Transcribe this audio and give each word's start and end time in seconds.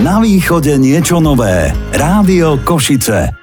Na 0.00 0.16
východe 0.16 0.80
niečo 0.80 1.20
nové. 1.20 1.76
Rádio 1.92 2.56
Košice. 2.64 3.36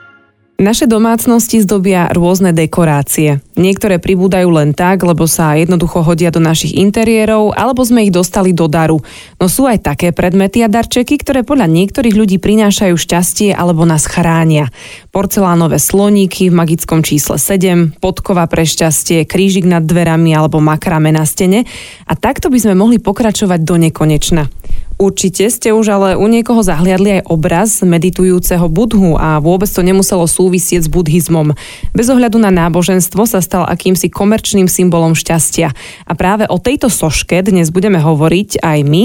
Naše 0.58 0.90
domácnosti 0.90 1.62
zdobia 1.62 2.10
rôzne 2.10 2.50
dekorácie. 2.50 3.46
Niektoré 3.54 4.02
pribúdajú 4.02 4.50
len 4.50 4.74
tak, 4.74 5.06
lebo 5.06 5.30
sa 5.30 5.54
jednoducho 5.54 6.02
hodia 6.02 6.34
do 6.34 6.42
našich 6.42 6.74
interiérov, 6.74 7.54
alebo 7.54 7.86
sme 7.86 8.10
ich 8.10 8.14
dostali 8.14 8.58
do 8.58 8.66
daru. 8.66 8.98
No 9.38 9.46
sú 9.54 9.70
aj 9.70 9.86
také 9.86 10.10
predmety 10.10 10.66
a 10.66 10.70
darčeky, 10.70 11.22
ktoré 11.22 11.46
podľa 11.46 11.70
niektorých 11.70 12.18
ľudí 12.18 12.42
prinášajú 12.42 12.98
šťastie 12.98 13.54
alebo 13.54 13.86
nás 13.86 14.10
chránia. 14.10 14.74
Porcelánové 15.14 15.78
sloníky 15.78 16.50
v 16.50 16.58
magickom 16.58 17.06
čísle 17.06 17.38
7, 17.38 18.02
podkova 18.02 18.50
pre 18.50 18.66
šťastie, 18.66 19.30
krížik 19.30 19.70
nad 19.70 19.86
dverami 19.86 20.34
alebo 20.34 20.58
makrame 20.58 21.14
na 21.14 21.22
stene. 21.30 21.70
A 22.10 22.18
takto 22.18 22.50
by 22.50 22.58
sme 22.58 22.74
mohli 22.74 22.98
pokračovať 22.98 23.62
do 23.62 23.78
nekonečna. 23.78 24.57
Určite 24.98 25.46
ste 25.54 25.70
už 25.78 25.94
ale 25.94 26.10
u 26.18 26.26
niekoho 26.26 26.66
zahliadli 26.66 27.22
aj 27.22 27.30
obraz 27.30 27.86
meditujúceho 27.86 28.66
budhu 28.66 29.14
a 29.14 29.38
vôbec 29.38 29.70
to 29.70 29.86
nemuselo 29.86 30.26
súvisieť 30.26 30.90
s 30.90 30.92
buddhizmom. 30.92 31.54
Bez 31.94 32.10
ohľadu 32.10 32.42
na 32.42 32.50
náboženstvo 32.50 33.30
sa 33.30 33.38
stal 33.38 33.70
akýmsi 33.70 34.10
komerčným 34.10 34.66
symbolom 34.66 35.14
šťastia. 35.14 35.70
A 36.10 36.12
práve 36.18 36.50
o 36.50 36.58
tejto 36.58 36.90
soške 36.90 37.46
dnes 37.46 37.70
budeme 37.70 38.02
hovoriť 38.02 38.66
aj 38.66 38.80
my. 38.90 39.04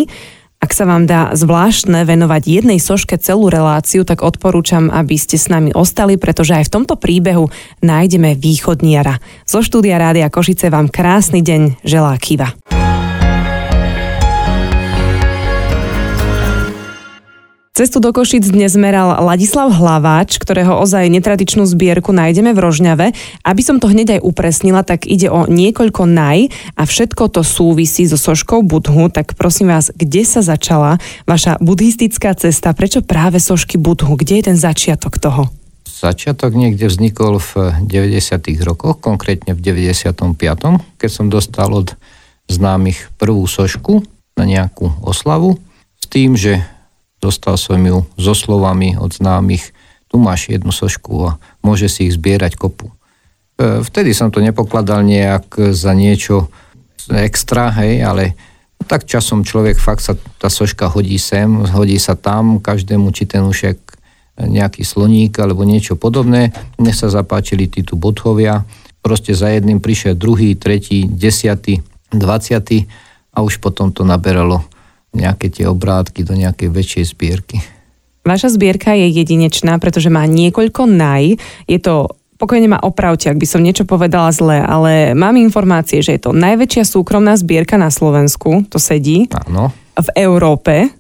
Ak 0.65 0.73
sa 0.73 0.89
vám 0.89 1.05
dá 1.05 1.35
zvláštne 1.37 2.09
venovať 2.09 2.43
jednej 2.47 2.81
soške 2.81 3.21
celú 3.21 3.53
reláciu, 3.53 4.09
tak 4.09 4.25
odporúčam, 4.25 4.89
aby 4.89 5.21
ste 5.21 5.37
s 5.37 5.53
nami 5.53 5.77
ostali, 5.77 6.17
pretože 6.17 6.57
aj 6.57 6.73
v 6.73 6.75
tomto 6.81 6.97
príbehu 6.97 7.53
nájdeme 7.85 8.33
východniara. 8.39 9.21
Zo 9.45 9.61
štúdia 9.61 10.01
Rádia 10.01 10.33
Košice 10.33 10.73
vám 10.73 10.89
krásny 10.89 11.45
deň 11.45 11.85
želá 11.85 12.17
Kiva. 12.17 12.57
Cestu 17.73 18.05
do 18.05 18.13
Košic 18.13 18.53
dnes 18.53 18.77
meral 18.77 19.25
Ladislav 19.25 19.73
Hlaváč, 19.73 20.37
ktorého 20.37 20.77
ozaj 20.85 21.09
netradičnú 21.09 21.65
zbierku 21.65 22.13
nájdeme 22.13 22.53
v 22.53 22.61
Rožňave. 22.61 23.07
Aby 23.49 23.63
som 23.65 23.81
to 23.81 23.89
hneď 23.89 24.21
aj 24.21 24.29
upresnila, 24.29 24.85
tak 24.85 25.09
ide 25.09 25.33
o 25.33 25.49
niekoľko 25.49 26.05
naj 26.05 26.53
a 26.77 26.83
všetko 26.85 27.33
to 27.33 27.41
súvisí 27.41 28.05
so 28.05 28.21
soškou 28.21 28.61
Budhu. 28.61 29.09
Tak 29.09 29.41
prosím 29.41 29.73
vás, 29.73 29.89
kde 29.89 30.21
sa 30.29 30.45
začala 30.45 31.01
vaša 31.25 31.57
buddhistická 31.65 32.37
cesta? 32.37 32.77
Prečo 32.77 33.01
práve 33.01 33.41
sošky 33.41 33.81
Budhu? 33.81 34.21
Kde 34.21 34.45
je 34.45 34.53
ten 34.53 34.59
začiatok 34.61 35.17
toho? 35.17 35.49
Začiatok 35.89 36.53
niekde 36.53 36.93
vznikol 36.93 37.41
v 37.41 37.73
90. 37.89 38.53
rokoch, 38.69 39.01
konkrétne 39.01 39.57
v 39.57 39.65
95. 39.65 40.21
keď 41.01 41.09
som 41.09 41.33
dostal 41.33 41.73
od 41.73 41.97
známych 42.53 43.09
prvú 43.17 43.49
sošku 43.49 44.05
na 44.37 44.45
nejakú 44.45 44.93
oslavu 45.01 45.57
s 45.97 46.05
tým, 46.13 46.37
že 46.37 46.61
Dostal 47.23 47.55
som 47.55 47.79
ju 47.79 48.03
so 48.19 48.35
slovami 48.35 48.99
od 48.99 49.15
známych, 49.15 49.71
tu 50.11 50.19
máš 50.19 50.51
jednu 50.51 50.75
sošku 50.75 51.15
a 51.31 51.39
môže 51.63 51.87
si 51.87 52.11
ich 52.11 52.19
zbierať 52.19 52.59
kopu. 52.59 52.91
E, 52.91 53.81
vtedy 53.87 54.11
som 54.11 54.35
to 54.35 54.43
nepokladal 54.43 55.07
nejak 55.07 55.71
za 55.71 55.95
niečo 55.95 56.51
extra, 57.07 57.71
hej, 57.79 58.03
ale 58.03 58.35
tak 58.85 59.07
časom 59.07 59.47
človek 59.47 59.79
fakt 59.79 60.03
sa, 60.03 60.19
tá 60.43 60.51
soška 60.51 60.91
hodí 60.91 61.17
sem, 61.17 61.47
hodí 61.71 61.97
sa 62.03 62.19
tam, 62.19 62.59
každému 62.59 63.15
či 63.15 63.31
ten 63.31 63.47
ušek 63.47 63.79
nejaký 64.43 64.83
sloník 64.83 65.39
alebo 65.39 65.63
niečo 65.63 65.95
podobné. 65.95 66.51
Mne 66.81 66.93
sa 66.97 67.13
zapáčili 67.13 67.69
títo 67.69 67.95
bodhovia. 67.95 68.65
Proste 69.03 69.37
za 69.37 69.51
jedným 69.53 69.79
prišiel 69.79 70.19
druhý, 70.19 70.59
tretí, 70.59 71.07
desiatý, 71.07 71.83
dvaciatý 72.11 72.87
a 73.35 73.43
už 73.45 73.59
potom 73.63 73.91
to 73.95 74.03
naberalo 74.03 74.65
nejaké 75.13 75.53
tie 75.53 75.69
obrátky 75.69 76.25
do 76.25 76.35
nejakej 76.37 76.69
väčšej 76.73 77.05
zbierky. 77.13 77.57
Vaša 78.23 78.55
zbierka 78.55 78.95
je 78.95 79.13
jedinečná, 79.13 79.77
pretože 79.83 80.09
má 80.09 80.25
niekoľko 80.25 80.87
naj. 80.87 81.37
Je 81.67 81.79
to 81.83 82.09
pokojne 82.43 82.67
ma 82.67 82.83
opravte, 82.83 83.31
ak 83.31 83.39
by 83.39 83.47
som 83.47 83.63
niečo 83.63 83.87
povedala 83.87 84.35
zle, 84.35 84.59
ale 84.59 85.15
mám 85.15 85.39
informácie, 85.39 86.03
že 86.03 86.19
je 86.19 86.27
to 86.27 86.31
najväčšia 86.35 86.83
súkromná 86.83 87.39
zbierka 87.39 87.79
na 87.79 87.87
Slovensku, 87.87 88.67
to 88.67 88.83
sedí. 88.83 89.31
Áno. 89.47 89.71
V 89.95 90.09
Európe. 90.19 90.91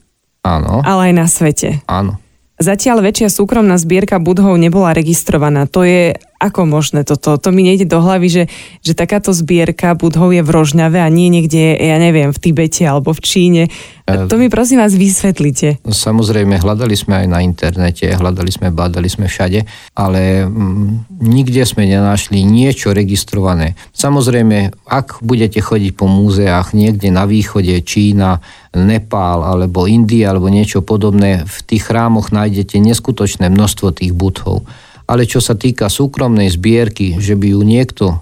Áno. 0.46 0.86
Ale 0.86 1.10
aj 1.10 1.14
na 1.18 1.26
svete. 1.26 1.82
Áno. 1.90 2.22
Zatiaľ 2.62 3.02
väčšia 3.02 3.26
súkromná 3.26 3.74
zbierka 3.74 4.22
budhov 4.22 4.54
nebola 4.54 4.94
registrovaná. 4.94 5.66
To 5.66 5.82
je 5.82 6.14
ako 6.42 6.66
možné 6.66 7.06
toto? 7.06 7.38
To 7.38 7.48
mi 7.54 7.62
nejde 7.62 7.86
do 7.86 8.02
hlavy, 8.02 8.26
že, 8.26 8.44
že 8.82 8.98
takáto 8.98 9.30
zbierka 9.30 9.94
budhov 9.94 10.34
je 10.34 10.42
v 10.42 10.50
Rožňave 10.50 10.98
a 10.98 11.06
nie 11.06 11.30
niekde, 11.30 11.78
ja 11.78 12.02
neviem, 12.02 12.34
v 12.34 12.38
Tibete 12.42 12.82
alebo 12.82 13.14
v 13.14 13.22
Číne. 13.22 13.62
E, 14.02 14.26
to 14.26 14.34
mi 14.34 14.50
prosím 14.50 14.82
vás 14.82 14.98
vysvetlite. 14.98 15.78
Samozrejme, 15.86 16.58
hľadali 16.58 16.98
sme 16.98 17.22
aj 17.22 17.26
na 17.30 17.38
internete, 17.46 18.10
hľadali 18.10 18.50
sme, 18.50 18.74
bádali 18.74 19.06
sme 19.06 19.30
všade, 19.30 19.62
ale 19.94 20.42
mm, 20.50 21.22
nikde 21.22 21.62
sme 21.62 21.86
nenašli 21.86 22.42
niečo 22.42 22.90
registrované. 22.90 23.78
Samozrejme, 23.94 24.90
ak 24.90 25.22
budete 25.22 25.62
chodiť 25.62 25.94
po 25.94 26.10
múzeách 26.10 26.74
niekde 26.74 27.14
na 27.14 27.22
východe, 27.30 27.78
Čína, 27.86 28.42
Nepál 28.72 29.44
alebo 29.44 29.84
India 29.84 30.32
alebo 30.32 30.48
niečo 30.48 30.80
podobné, 30.82 31.44
v 31.44 31.58
tých 31.62 31.92
chrámoch 31.92 32.32
nájdete 32.32 32.80
neskutočné 32.80 33.52
množstvo 33.52 33.92
tých 33.94 34.16
budhov. 34.16 34.64
Ale 35.12 35.28
čo 35.28 35.44
sa 35.44 35.52
týka 35.52 35.92
súkromnej 35.92 36.48
zbierky, 36.48 37.20
že 37.20 37.36
by 37.36 37.52
ju 37.52 37.60
niekto 37.60 38.04
e, 38.08 38.16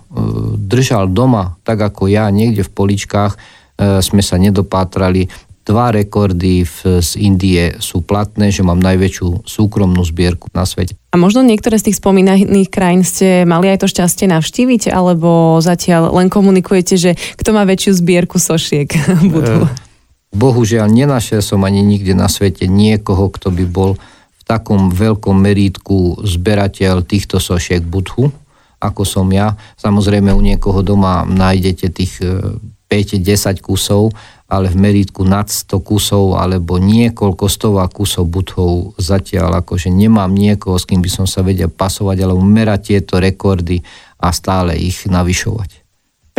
držal 0.58 1.06
doma, 1.06 1.54
tak 1.62 1.78
ako 1.78 2.10
ja, 2.10 2.26
niekde 2.34 2.66
v 2.66 2.74
poličkách, 2.74 3.32
e, 3.38 3.38
sme 4.02 4.18
sa 4.26 4.34
nedopátrali. 4.42 5.30
Dva 5.62 5.94
rekordy 5.94 6.66
v, 6.66 6.98
z 6.98 7.14
Indie 7.22 7.78
sú 7.78 8.02
platné, 8.02 8.50
že 8.50 8.66
mám 8.66 8.82
najväčšiu 8.82 9.46
súkromnú 9.46 10.02
zbierku 10.02 10.50
na 10.50 10.66
svete. 10.66 10.98
A 11.14 11.16
možno 11.20 11.46
niektoré 11.46 11.78
z 11.78 11.94
tých 11.94 12.02
spomínaných 12.02 12.74
krajín 12.74 13.06
ste 13.06 13.46
mali 13.46 13.70
aj 13.70 13.86
to 13.86 13.86
šťastie 13.86 14.26
navštíviť, 14.26 14.90
alebo 14.90 15.62
zatiaľ 15.62 16.10
len 16.10 16.26
komunikujete, 16.26 16.98
že 16.98 17.14
kto 17.38 17.54
má 17.54 17.62
väčšiu 17.70 18.02
zbierku 18.02 18.42
sošiek 18.42 18.90
budú? 19.30 19.70
E, 19.70 19.90
Bohužiaľ, 20.30 20.90
nenašiel 20.90 21.42
som 21.42 21.62
ani 21.66 21.82
nikde 21.82 22.14
na 22.18 22.26
svete 22.30 22.70
niekoho, 22.70 23.30
kto 23.30 23.54
by 23.54 23.64
bol 23.66 23.98
takom 24.50 24.90
veľkom 24.90 25.38
merítku 25.38 26.26
zberateľ 26.26 27.06
týchto 27.06 27.38
sošiek 27.38 27.86
budhu, 27.86 28.34
ako 28.82 29.02
som 29.06 29.30
ja. 29.30 29.54
Samozrejme, 29.78 30.34
u 30.34 30.42
niekoho 30.42 30.82
doma 30.82 31.22
nájdete 31.22 31.86
tých 31.94 32.18
5-10 32.18 32.58
e, 32.90 33.62
kusov, 33.62 34.10
ale 34.50 34.66
v 34.66 34.76
merítku 34.82 35.22
nad 35.22 35.46
100 35.46 35.78
kusov 35.86 36.34
alebo 36.34 36.82
niekoľko 36.82 37.46
stová 37.46 37.86
kusov 37.86 38.26
budhov 38.26 38.98
zatiaľ 38.98 39.62
akože 39.62 39.94
nemám 39.94 40.34
niekoho, 40.34 40.74
s 40.74 40.90
kým 40.90 40.98
by 40.98 41.06
som 41.06 41.26
sa 41.30 41.46
vedel 41.46 41.70
pasovať 41.70 42.26
alebo 42.26 42.42
merať 42.42 42.98
tieto 42.98 43.22
rekordy 43.22 43.78
a 44.18 44.34
stále 44.34 44.74
ich 44.74 45.06
navyšovať. 45.06 45.79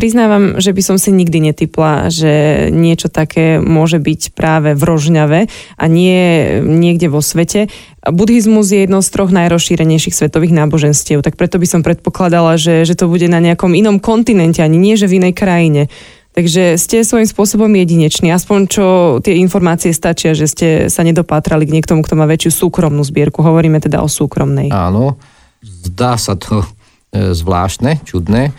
Priznávam, 0.02 0.58
že 0.58 0.74
by 0.74 0.82
som 0.82 0.98
si 0.98 1.14
nikdy 1.14 1.54
netypla, 1.54 2.10
že 2.10 2.66
niečo 2.74 3.06
také 3.06 3.62
môže 3.62 4.02
byť 4.02 4.34
práve 4.34 4.74
v 4.74 4.82
Rožňave 4.82 5.46
a 5.78 5.86
nie 5.86 6.58
niekde 6.66 7.06
vo 7.06 7.22
svete. 7.22 7.70
Buddhizmus 8.10 8.74
je 8.74 8.90
jednou 8.90 9.06
z 9.06 9.14
troch 9.14 9.30
najrozšírenejších 9.30 10.18
svetových 10.18 10.58
náboženstiev, 10.58 11.22
tak 11.22 11.38
preto 11.38 11.62
by 11.62 11.70
som 11.70 11.86
predpokladala, 11.86 12.58
že, 12.58 12.82
že 12.82 12.98
to 12.98 13.06
bude 13.06 13.30
na 13.30 13.38
nejakom 13.38 13.78
inom 13.78 14.02
kontinente, 14.02 14.66
ani 14.66 14.82
nie, 14.82 14.98
že 14.98 15.06
v 15.06 15.22
inej 15.22 15.38
krajine. 15.38 15.86
Takže 16.34 16.82
ste 16.82 17.06
svojím 17.06 17.30
spôsobom 17.30 17.70
jedineční. 17.70 18.34
Aspoň 18.34 18.60
čo 18.74 18.86
tie 19.22 19.38
informácie 19.38 19.94
stačia, 19.94 20.34
že 20.34 20.50
ste 20.50 20.68
sa 20.90 21.06
nedopátrali 21.06 21.70
k 21.70 21.78
niektomu, 21.78 22.02
kto 22.02 22.18
má 22.18 22.26
väčšiu 22.26 22.66
súkromnú 22.66 23.06
zbierku. 23.06 23.46
Hovoríme 23.46 23.78
teda 23.78 24.02
o 24.02 24.10
súkromnej. 24.10 24.74
Áno, 24.74 25.22
zdá 25.62 26.18
sa 26.18 26.34
to 26.34 26.66
e, 27.14 27.38
zvláštne, 27.38 28.02
čudné, 28.02 28.50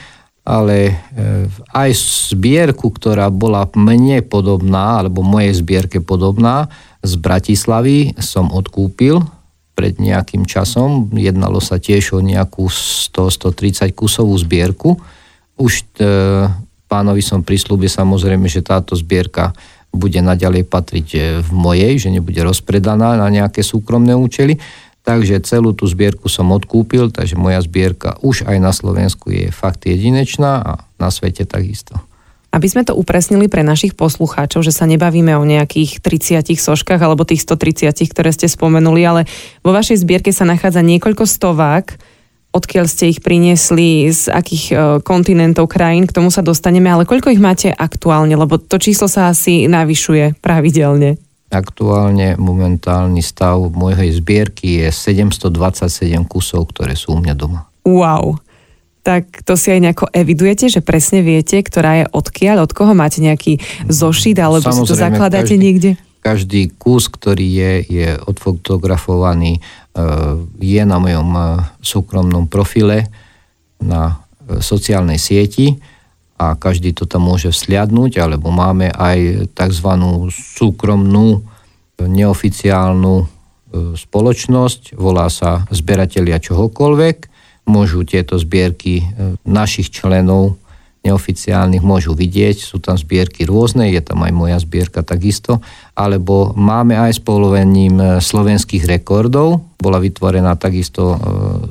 ale 0.43 0.79
e, 0.91 0.95
aj 1.71 1.91
zbierku, 2.35 2.91
ktorá 2.91 3.31
bola 3.31 3.71
mne 3.79 4.27
podobná, 4.27 4.99
alebo 4.99 5.23
mojej 5.23 5.55
zbierke 5.55 6.03
podobná, 6.03 6.67
z 7.03 7.15
Bratislavy 7.19 8.19
som 8.19 8.51
odkúpil 8.51 9.23
pred 9.79 9.99
nejakým 10.03 10.43
časom. 10.47 11.11
Jednalo 11.15 11.63
sa 11.63 11.79
tiež 11.79 12.19
o 12.19 12.21
nejakú 12.21 12.67
100-130 12.67 13.95
kusovú 13.95 14.35
zbierku. 14.35 14.99
Už 15.59 15.87
e, 15.99 16.11
pánovi 16.91 17.23
som 17.23 17.47
prislúbil 17.47 17.89
samozrejme, 17.89 18.51
že 18.51 18.67
táto 18.67 18.99
zbierka 18.99 19.55
bude 19.95 20.19
naďalej 20.19 20.67
patriť 20.67 21.09
e, 21.15 21.21
v 21.39 21.51
mojej, 21.55 21.93
že 22.03 22.09
nebude 22.11 22.43
rozpredaná 22.43 23.15
na 23.15 23.31
nejaké 23.31 23.63
súkromné 23.63 24.19
účely. 24.19 24.59
Takže 25.03 25.43
celú 25.43 25.75
tú 25.75 25.91
zbierku 25.91 26.31
som 26.31 26.55
odkúpil, 26.55 27.11
takže 27.11 27.35
moja 27.35 27.59
zbierka 27.59 28.15
už 28.23 28.47
aj 28.47 28.57
na 28.63 28.71
Slovensku 28.71 29.35
je 29.35 29.51
fakt 29.51 29.83
jedinečná 29.83 30.63
a 30.63 30.73
na 30.95 31.11
svete 31.11 31.43
takisto. 31.43 31.99
Aby 32.55 32.69
sme 32.71 32.87
to 32.87 32.95
upresnili 32.95 33.49
pre 33.49 33.67
našich 33.67 33.99
poslucháčov, 33.99 34.63
že 34.63 34.71
sa 34.71 34.87
nebavíme 34.87 35.35
o 35.35 35.43
nejakých 35.43 36.05
30 36.05 36.55
soškách 36.55 37.01
alebo 37.01 37.27
tých 37.27 37.43
130, 37.43 37.97
ktoré 38.13 38.31
ste 38.31 38.47
spomenuli, 38.47 39.03
ale 39.03 39.23
vo 39.65 39.75
vašej 39.75 40.07
zbierke 40.07 40.31
sa 40.31 40.47
nachádza 40.47 40.85
niekoľko 40.85 41.25
stovák, 41.27 41.99
odkiaľ 42.53 42.87
ste 42.87 43.11
ich 43.11 43.25
priniesli, 43.25 44.13
z 44.13 44.29
akých 44.29 44.65
e, 44.69 44.75
kontinentov, 45.01 45.67
krajín, 45.67 46.05
k 46.05 46.15
tomu 46.15 46.29
sa 46.29 46.45
dostaneme, 46.45 46.93
ale 46.93 47.09
koľko 47.09 47.33
ich 47.33 47.41
máte 47.41 47.73
aktuálne, 47.73 48.37
lebo 48.37 48.61
to 48.61 48.77
číslo 48.77 49.09
sa 49.09 49.33
asi 49.33 49.65
navyšuje 49.67 50.39
pravidelne. 50.45 51.17
Aktuálne 51.53 52.41
momentálny 52.41 53.21
stav 53.21 53.61
mojej 53.77 54.09
zbierky 54.17 54.81
je 54.81 54.89
727 54.89 56.25
kusov, 56.25 56.73
ktoré 56.73 56.97
sú 56.97 57.13
u 57.13 57.21
mňa 57.21 57.35
doma. 57.37 57.69
Wow. 57.85 58.41
Tak 59.05 59.45
to 59.45 59.59
si 59.61 59.69
aj 59.69 59.81
nejako 59.85 60.07
evidujete, 60.17 60.73
že 60.73 60.81
presne 60.81 61.21
viete, 61.21 61.61
ktorá 61.61 62.01
je 62.01 62.05
odkiaľ, 62.09 62.65
od 62.65 62.73
koho 62.73 62.97
máte 62.97 63.21
nejaký 63.21 63.61
zošit, 63.85 64.41
alebo 64.41 64.65
Samozrejme, 64.65 64.87
si 64.87 64.89
to 64.89 64.97
zakladáte 64.97 65.53
každý, 65.53 65.61
niekde? 65.61 65.91
Každý 66.25 66.63
kus, 66.81 67.13
ktorý 67.13 67.45
je, 67.45 67.73
je 67.85 68.09
odfotografovaný, 68.17 69.59
e, 69.59 69.61
je 70.63 70.83
na 70.89 70.97
mojom 71.03 71.29
e, 71.35 71.43
súkromnom 71.83 72.49
profile 72.49 73.13
na 73.83 74.23
e, 74.49 74.63
sociálnej 74.63 75.19
sieti 75.19 75.83
a 76.43 76.59
každý 76.59 76.91
to 76.91 77.07
tam 77.07 77.31
môže 77.31 77.55
vzliadnúť, 77.55 78.19
alebo 78.19 78.51
máme 78.51 78.91
aj 78.91 79.47
tzv. 79.55 79.89
súkromnú 80.59 81.39
neoficiálnu 82.03 83.15
e, 83.23 83.27
spoločnosť, 83.95 84.99
volá 84.99 85.31
sa 85.31 85.63
zberatelia 85.71 86.43
čohokoľvek. 86.43 87.17
Môžu 87.71 88.03
tieto 88.03 88.35
zbierky 88.43 88.95
e, 88.99 89.05
našich 89.47 89.95
členov 89.95 90.59
neoficiálnych 91.03 91.83
môžu 91.83 92.15
vidieť, 92.15 92.63
sú 92.63 92.79
tam 92.79 92.95
zbierky 92.95 93.43
rôzne, 93.43 93.91
je 93.91 94.03
tam 94.03 94.23
aj 94.23 94.33
moja 94.35 94.59
zbierka 94.63 95.03
takisto, 95.03 95.59
alebo 95.99 96.55
máme 96.55 96.95
aj 96.99 97.23
spolovením 97.23 97.99
e, 97.99 98.07
slovenských 98.19 98.83
rekordov, 98.87 99.63
bola 99.79 99.99
vytvorená 99.99 100.55
takisto 100.55 101.19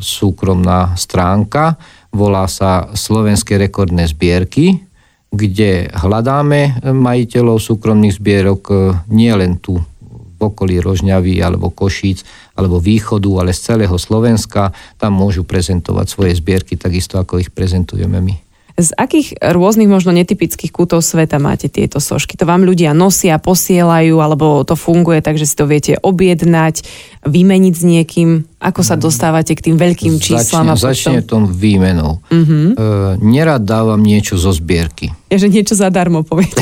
súkromná 0.04 1.00
stránka, 1.00 1.80
volá 2.12 2.46
sa 2.46 2.92
Slovenské 2.92 3.56
rekordné 3.56 4.08
zbierky, 4.08 4.84
kde 5.32 5.88
hľadáme 5.96 6.84
majiteľov 6.92 7.64
súkromných 7.64 8.20
zbierok 8.20 8.62
e, 8.68 8.76
nielen 9.08 9.64
tu 9.64 9.80
v 10.12 10.40
okolí 10.44 10.84
Rožňavy 10.84 11.40
alebo 11.40 11.72
Košíc 11.72 12.28
alebo 12.60 12.84
východu, 12.84 13.30
ale 13.40 13.56
z 13.56 13.72
celého 13.72 13.96
Slovenska. 13.96 14.76
Tam 15.00 15.16
môžu 15.16 15.48
prezentovať 15.48 16.06
svoje 16.12 16.36
zbierky 16.36 16.76
takisto, 16.76 17.16
ako 17.16 17.40
ich 17.40 17.48
prezentujeme 17.48 18.20
my. 18.20 18.51
Z 18.82 18.98
akých 18.98 19.38
rôznych 19.38 19.86
možno 19.86 20.10
netypických 20.12 20.74
kútov 20.74 21.06
sveta 21.06 21.38
máte 21.38 21.70
tieto 21.70 22.02
sošky? 22.02 22.34
To 22.42 22.50
vám 22.50 22.66
ľudia 22.66 22.98
nosia, 22.98 23.38
posielajú, 23.38 24.18
alebo 24.18 24.66
to 24.66 24.74
funguje 24.74 25.22
tak, 25.22 25.38
že 25.38 25.46
si 25.46 25.54
to 25.54 25.70
viete 25.70 26.02
objednať, 26.02 26.82
vymeniť 27.22 27.74
s 27.78 27.84
niekým? 27.86 28.30
Ako 28.58 28.82
sa 28.82 28.98
dostávate 28.98 29.54
k 29.54 29.70
tým 29.70 29.78
veľkým 29.78 30.18
číslam? 30.18 30.74
Začne, 30.74 30.74
a 30.74 30.82
začne 30.82 31.20
tom 31.22 31.46
výmenou. 31.50 32.22
Uh-huh. 32.30 32.74
E, 32.74 33.22
nerad 33.22 33.62
dávam 33.62 34.02
niečo 34.02 34.38
zo 34.38 34.50
zbierky. 34.50 35.14
Je, 35.30 35.38
že 35.38 35.50
niečo 35.50 35.78
zadarmo 35.78 36.26
poviete. 36.26 36.62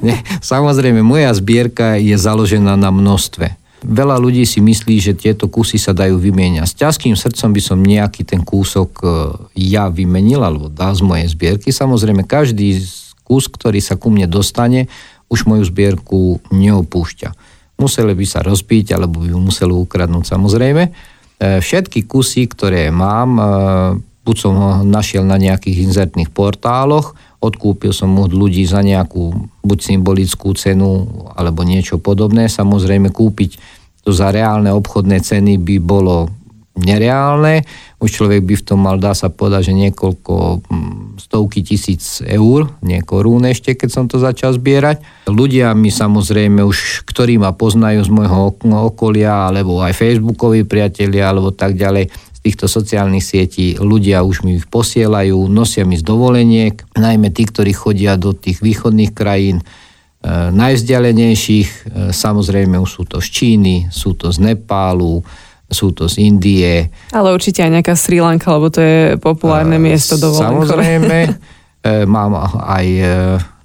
Samozrejme, 0.52 1.00
moja 1.00 1.32
zbierka 1.32 1.96
je 1.96 2.16
založená 2.16 2.76
na 2.76 2.92
množstve. 2.92 3.65
Veľa 3.86 4.18
ľudí 4.18 4.42
si 4.42 4.58
myslí, 4.58 4.98
že 4.98 5.14
tieto 5.14 5.46
kusy 5.46 5.78
sa 5.78 5.94
dajú 5.94 6.18
vymieňať. 6.18 6.66
S 6.66 6.74
ťažkým 6.74 7.14
srdcom 7.14 7.54
by 7.54 7.62
som 7.62 7.78
nejaký 7.78 8.26
ten 8.26 8.42
kúsok 8.42 8.90
e, 8.98 9.06
ja 9.54 9.86
vymenil, 9.86 10.42
alebo 10.42 10.66
dal 10.66 10.98
z 10.98 11.06
mojej 11.06 11.30
zbierky. 11.30 11.70
Samozrejme, 11.70 12.26
každý 12.26 12.82
kus, 13.22 13.46
ktorý 13.46 13.78
sa 13.78 13.94
ku 13.94 14.10
mne 14.10 14.26
dostane, 14.26 14.90
už 15.30 15.46
moju 15.46 15.62
zbierku 15.70 16.42
neopúšťa. 16.50 17.30
Museli 17.78 18.18
by 18.18 18.26
sa 18.26 18.42
rozbiť, 18.42 18.90
alebo 18.98 19.22
by 19.22 19.30
ju 19.30 19.38
museli 19.38 19.70
ukradnúť 19.70 20.34
samozrejme. 20.34 20.82
E, 20.82 20.90
všetky 21.62 22.10
kusy, 22.10 22.50
ktoré 22.50 22.90
mám, 22.90 23.30
e, 23.38 23.42
buď 24.26 24.36
som 24.36 24.52
ho 24.58 24.70
našiel 24.82 25.22
na 25.22 25.38
nejakých 25.38 25.86
inzertných 25.86 26.34
portáloch, 26.34 27.14
odkúpil 27.38 27.94
som 27.94 28.10
od 28.18 28.34
ľudí 28.34 28.66
za 28.66 28.82
nejakú 28.82 29.46
buď 29.62 29.78
symbolickú 29.78 30.50
cenu 30.58 31.06
alebo 31.38 31.62
niečo 31.62 32.02
podobné. 32.02 32.50
Samozrejme 32.50 33.14
kúpiť 33.14 33.75
to 34.06 34.14
za 34.14 34.30
reálne 34.30 34.70
obchodné 34.70 35.18
ceny 35.18 35.58
by 35.58 35.82
bolo 35.82 36.30
nereálne. 36.78 37.66
Už 37.98 38.22
človek 38.22 38.46
by 38.46 38.54
v 38.54 38.62
tom 38.62 38.86
mal, 38.86 39.02
dá 39.02 39.16
sa 39.18 39.32
povedať, 39.32 39.72
že 39.72 39.74
niekoľko 39.74 40.62
mm, 40.62 41.18
stovky 41.18 41.66
tisíc 41.66 42.22
eur, 42.22 42.70
nie 42.86 43.02
korún 43.02 43.48
ešte, 43.48 43.74
keď 43.74 43.88
som 43.90 44.04
to 44.06 44.22
začal 44.22 44.54
zbierať. 44.54 45.26
Ľudia 45.26 45.74
mi 45.74 45.90
samozrejme 45.90 46.62
už, 46.62 47.02
ktorí 47.08 47.40
ma 47.40 47.50
poznajú 47.56 48.06
z 48.06 48.10
môjho 48.12 48.54
okolia, 48.62 49.50
alebo 49.50 49.82
aj 49.82 49.96
facebookoví 49.96 50.62
priatelia, 50.68 51.32
alebo 51.32 51.50
tak 51.50 51.74
ďalej, 51.74 52.12
týchto 52.46 52.70
sociálnych 52.70 53.26
sietí 53.26 53.74
ľudia 53.74 54.22
už 54.22 54.46
mi 54.46 54.62
ich 54.62 54.70
posielajú, 54.70 55.50
nosia 55.50 55.82
mi 55.82 55.98
z 55.98 56.06
dovoleniek, 56.06 56.78
najmä 56.94 57.34
tí, 57.34 57.42
ktorí 57.42 57.74
chodia 57.74 58.14
do 58.14 58.30
tých 58.30 58.62
východných 58.62 59.10
krajín, 59.10 59.66
najvzdialenejších, 60.26 61.68
e, 61.68 61.80
samozrejme 62.10 62.80
už 62.80 62.90
sú 62.90 63.02
to 63.06 63.18
z 63.22 63.28
Číny, 63.30 63.76
sú 63.92 64.16
to 64.18 64.32
z 64.32 64.42
Nepálu, 64.42 65.22
sú 65.66 65.90
to 65.90 66.06
z 66.06 66.22
Indie. 66.22 66.90
Ale 67.10 67.34
určite 67.34 67.62
aj 67.62 67.70
nejaká 67.78 67.94
Sri 67.98 68.22
Lanka, 68.22 68.54
lebo 68.54 68.70
to 68.70 68.78
je 68.78 69.18
populárne 69.18 69.78
e, 69.78 69.82
miesto 69.82 70.14
dovolenkové. 70.14 70.66
Samozrejme, 70.66 71.18
e, 71.90 71.92
mám 72.06 72.32
aj 72.62 72.86
e, 72.86 73.06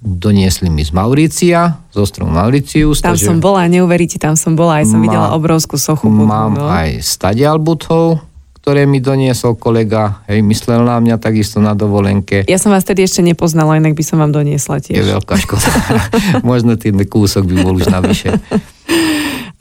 doniesli 0.02 0.66
mi 0.66 0.82
z 0.82 0.90
Maurícia, 0.90 1.78
z 1.94 1.96
ostrovu 2.02 2.34
Mauricius. 2.34 2.98
Tam 2.98 3.14
takže 3.14 3.30
som 3.30 3.38
bola, 3.38 3.70
neuveríte, 3.70 4.18
tam 4.18 4.34
som 4.34 4.58
bola, 4.58 4.82
aj 4.82 4.90
som 4.90 4.98
má, 4.98 5.06
videla 5.06 5.28
obrovskú 5.38 5.78
sochu. 5.78 6.10
Mám 6.10 6.58
no. 6.58 6.66
aj 6.66 6.98
stadial 7.06 7.62
butov, 7.62 8.18
ktoré 8.62 8.86
mi 8.86 9.02
doniesol 9.02 9.58
kolega, 9.58 10.22
hej, 10.30 10.38
myslel 10.46 10.86
na 10.86 11.02
mňa 11.02 11.18
takisto 11.18 11.58
na 11.58 11.74
dovolenke. 11.74 12.46
Ja 12.46 12.62
som 12.62 12.70
vás 12.70 12.86
tedy 12.86 13.02
ešte 13.02 13.18
nepoznala, 13.18 13.74
inak 13.82 13.98
by 13.98 14.04
som 14.06 14.22
vám 14.22 14.30
doniesla 14.30 14.78
tiež. 14.78 15.02
Je 15.02 15.10
veľká 15.18 15.34
škoda. 15.34 15.66
Možno 16.46 16.78
ten 16.78 16.94
kúsok 16.94 17.42
by 17.42 17.54
bol 17.58 17.74
už 17.74 17.90
navyše. 17.90 18.30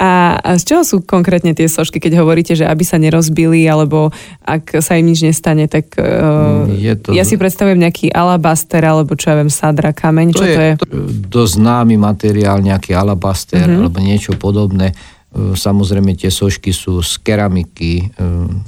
A, 0.01 0.37
a 0.37 0.57
z 0.57 0.63
čoho 0.65 0.81
sú 0.85 0.97
konkrétne 1.01 1.53
tie 1.53 1.69
sošky, 1.69 2.01
keď 2.01 2.21
hovoríte, 2.25 2.53
že 2.57 2.65
aby 2.65 2.81
sa 2.81 2.97
nerozbili, 3.01 3.65
alebo 3.69 4.13
ak 4.41 4.81
sa 4.81 4.97
im 4.97 5.09
nič 5.09 5.25
nestane, 5.25 5.65
tak 5.69 5.97
uh, 5.97 6.65
je 6.69 6.93
to... 6.97 7.13
ja 7.13 7.21
si 7.21 7.37
predstavujem 7.37 7.77
nejaký 7.81 8.09
alabaster, 8.09 8.81
alebo 8.81 9.13
čo 9.13 9.33
ja 9.33 9.35
viem, 9.37 9.53
sadra, 9.53 9.93
kameň, 9.93 10.27
to 10.33 10.41
čo 10.41 10.45
je, 10.45 10.53
to 10.53 10.61
je? 10.61 10.73
To 10.77 10.85
dosť 11.29 11.53
známy 11.57 12.01
materiál, 12.01 12.65
nejaký 12.65 12.97
alabaster, 12.97 13.61
uh-huh. 13.61 13.85
alebo 13.85 13.97
niečo 14.01 14.33
podobné 14.37 14.93
samozrejme 15.31 16.11
tie 16.19 16.27
sošky 16.27 16.75
sú 16.75 16.99
z 16.99 17.15
keramiky, 17.23 17.91
e, 18.03 18.05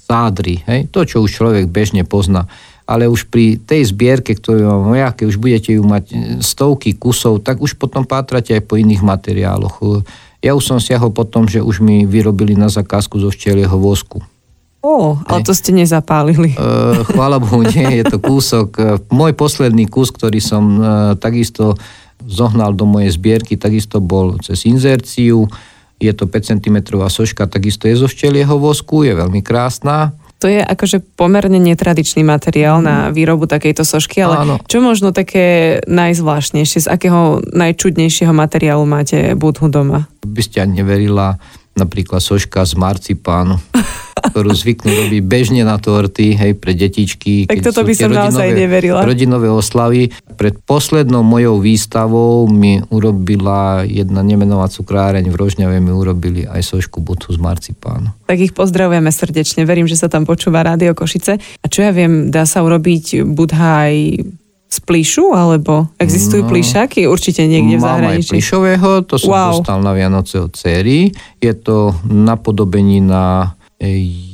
sádry, 0.08 0.64
hej? 0.64 0.88
to, 0.88 1.04
čo 1.04 1.20
už 1.20 1.32
človek 1.32 1.68
bežne 1.68 2.08
pozná. 2.08 2.48
Ale 2.84 3.08
už 3.08 3.32
pri 3.32 3.60
tej 3.60 3.92
zbierke, 3.92 4.36
ktorú 4.36 4.68
mám 4.68 4.96
ja, 4.96 5.12
keď 5.12 5.26
už 5.28 5.38
budete 5.40 5.76
ju 5.76 5.84
mať 5.84 6.04
e, 6.12 6.16
stovky 6.40 6.96
kusov, 6.96 7.44
tak 7.44 7.60
už 7.60 7.76
potom 7.76 8.08
pátrate 8.08 8.56
aj 8.56 8.64
po 8.64 8.80
iných 8.80 9.04
materiáloch. 9.04 10.08
Ja 10.40 10.56
už 10.56 10.64
som 10.64 10.80
siahol 10.80 11.12
potom, 11.12 11.52
že 11.52 11.60
už 11.60 11.84
mi 11.84 12.08
vyrobili 12.08 12.56
na 12.56 12.72
zakázku 12.72 13.20
zo 13.20 13.28
včelieho 13.28 13.76
vosku. 13.76 14.24
Ó, 14.84 15.16
ale 15.32 15.48
to 15.48 15.56
ste 15.56 15.76
nezapálili. 15.76 16.56
E, 16.56 16.58
chvála 17.12 17.44
Bohu, 17.44 17.64
nie, 17.68 18.04
je 18.04 18.08
to 18.08 18.24
kúsok. 18.24 18.80
Môj 19.12 19.36
posledný 19.36 19.88
kus, 19.92 20.16
ktorý 20.16 20.40
som 20.40 20.64
e, 20.64 20.84
takisto 21.20 21.76
zohnal 22.24 22.72
do 22.72 22.88
mojej 22.88 23.12
zbierky, 23.12 23.60
takisto 23.60 24.00
bol 24.00 24.40
cez 24.40 24.64
inzerciu 24.64 25.44
je 26.04 26.14
to 26.14 26.28
5 26.28 26.60
cm 26.60 26.78
soška, 27.08 27.48
takisto 27.48 27.88
je 27.88 27.96
zo 27.96 28.12
včelieho 28.12 28.60
vosku, 28.60 29.08
je 29.08 29.16
veľmi 29.16 29.40
krásna. 29.40 30.12
To 30.44 30.52
je 30.52 30.60
akože 30.60 31.00
pomerne 31.16 31.56
netradičný 31.56 32.28
materiál 32.28 32.84
na 32.84 33.08
mhm. 33.08 33.16
výrobu 33.16 33.48
takejto 33.48 33.88
sošky, 33.88 34.20
ale 34.20 34.44
Áno. 34.44 34.56
čo 34.68 34.84
možno 34.84 35.16
také 35.16 35.80
najzvláštnejšie, 35.88 36.84
z 36.84 36.88
akého 36.92 37.40
najčudnejšieho 37.48 38.36
materiálu 38.36 38.84
máte 38.84 39.40
budhu 39.40 39.72
doma? 39.72 40.12
By 40.28 40.42
ste 40.44 40.68
ani 40.68 40.84
neverila, 40.84 41.40
napríklad 41.78 42.22
soška 42.22 42.66
z 42.66 42.74
marcipánu. 42.78 43.58
ktorú 44.24 44.56
zvyknú 44.56 44.88
robiť 44.88 45.22
bežne 45.22 45.62
na 45.68 45.76
torty, 45.76 46.34
hej, 46.34 46.56
pre 46.56 46.72
detičky. 46.72 47.44
Tak 47.44 47.60
toto 47.60 47.84
by 47.84 47.94
som 47.94 48.10
rodinové, 48.10 48.24
naozaj 48.32 48.50
neverila. 48.56 49.02
Rodinové 49.04 49.48
oslavy. 49.52 50.16
Pred 50.40 50.64
poslednou 50.64 51.22
mojou 51.22 51.60
výstavou 51.60 52.48
mi 52.48 52.80
urobila 52.88 53.84
jedna 53.84 54.24
nemenová 54.24 54.72
cukráreň 54.72 55.28
v 55.28 55.36
Rožňave, 55.36 55.84
mi 55.84 55.92
urobili 55.92 56.48
aj 56.48 56.64
sošku 56.64 57.04
butu 57.04 57.36
z 57.36 57.40
marcipánu. 57.44 58.16
Tak 58.26 58.40
ich 58.40 58.56
pozdravujeme 58.56 59.12
srdečne, 59.12 59.68
verím, 59.68 59.92
že 59.92 60.00
sa 60.00 60.08
tam 60.08 60.24
počúva 60.24 60.64
Rádio 60.64 60.96
Košice. 60.96 61.38
A 61.38 61.66
čo 61.68 61.84
ja 61.84 61.92
viem, 61.92 62.32
dá 62.32 62.48
sa 62.48 62.64
urobiť 62.64 63.28
budha 63.28 63.92
aj 63.92 63.96
z 64.74 64.82
plíšu, 64.82 65.38
alebo 65.38 65.86
existujú 66.02 66.42
no, 66.42 66.50
plíšaky 66.50 67.06
určite 67.06 67.46
niekde 67.46 67.78
v 67.78 67.82
zahraničí? 67.86 68.10
Mám 68.10 68.18
aj 68.18 68.34
plíšového, 68.34 68.90
to 69.06 69.16
som 69.22 69.30
wow. 69.30 69.54
dostal 69.54 69.78
na 69.86 69.94
Vianoce 69.94 70.42
od 70.42 70.50
céry. 70.58 71.14
Je 71.38 71.54
to 71.54 71.94
napodobenina 72.10 73.54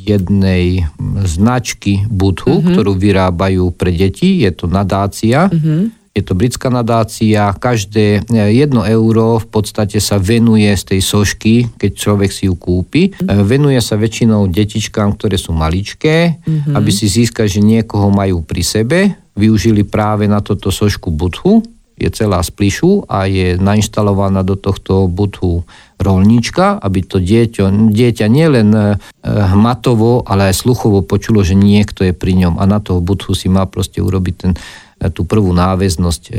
jednej 0.06 0.86
značky 1.26 2.06
Budhu, 2.06 2.62
mm-hmm. 2.62 2.70
ktorú 2.70 2.94
vyrábajú 2.94 3.74
pre 3.74 3.90
deti. 3.90 4.46
Je 4.46 4.52
to 4.54 4.70
nadácia. 4.70 5.50
Mm-hmm. 5.50 5.98
Je 6.14 6.22
to 6.26 6.38
britská 6.38 6.70
nadácia. 6.70 7.50
Každé 7.58 8.30
jedno 8.30 8.86
euro 8.86 9.42
v 9.42 9.48
podstate 9.50 9.98
sa 9.98 10.22
venuje 10.22 10.70
z 10.70 10.84
tej 10.94 11.02
sošky, 11.02 11.54
keď 11.82 11.92
človek 11.98 12.30
si 12.30 12.46
ju 12.46 12.54
kúpi. 12.58 13.10
Mm-hmm. 13.10 13.42
Venuje 13.46 13.80
sa 13.82 13.98
väčšinou 13.98 14.46
detičkám, 14.54 15.18
ktoré 15.18 15.42
sú 15.42 15.50
maličké, 15.58 16.38
mm-hmm. 16.38 16.74
aby 16.78 16.92
si 16.94 17.10
získali, 17.10 17.50
že 17.50 17.62
niekoho 17.66 18.14
majú 18.14 18.46
pri 18.46 18.62
sebe. 18.62 19.00
Využili 19.40 19.88
práve 19.88 20.28
na 20.28 20.44
toto 20.44 20.68
sošku 20.68 21.08
Budhu 21.16 21.64
je 22.00 22.10
celá 22.16 22.40
z 22.40 22.50
plišu 22.56 23.04
a 23.12 23.28
je 23.28 23.60
nainštalovaná 23.60 24.42
do 24.48 24.56
tohto 24.56 25.12
budhu 25.12 25.68
rolnička, 26.00 26.80
aby 26.80 27.04
to 27.04 27.20
dieťa, 27.20 27.92
dieťa 27.92 28.26
nielen 28.32 28.72
e, 28.72 28.84
hmatovo, 29.28 30.24
ale 30.24 30.50
aj 30.50 30.64
sluchovo 30.64 31.04
počulo, 31.04 31.44
že 31.44 31.60
niekto 31.60 32.08
je 32.08 32.16
pri 32.16 32.40
ňom 32.40 32.56
a 32.56 32.64
na 32.64 32.80
toho 32.80 33.04
budhu 33.04 33.36
si 33.36 33.52
má 33.52 33.68
proste 33.68 34.00
urobiť 34.00 34.36
ten, 34.40 34.56
e, 35.04 35.12
tú 35.12 35.28
prvú 35.28 35.52
náväznosť 35.52 36.24
e, 36.32 36.34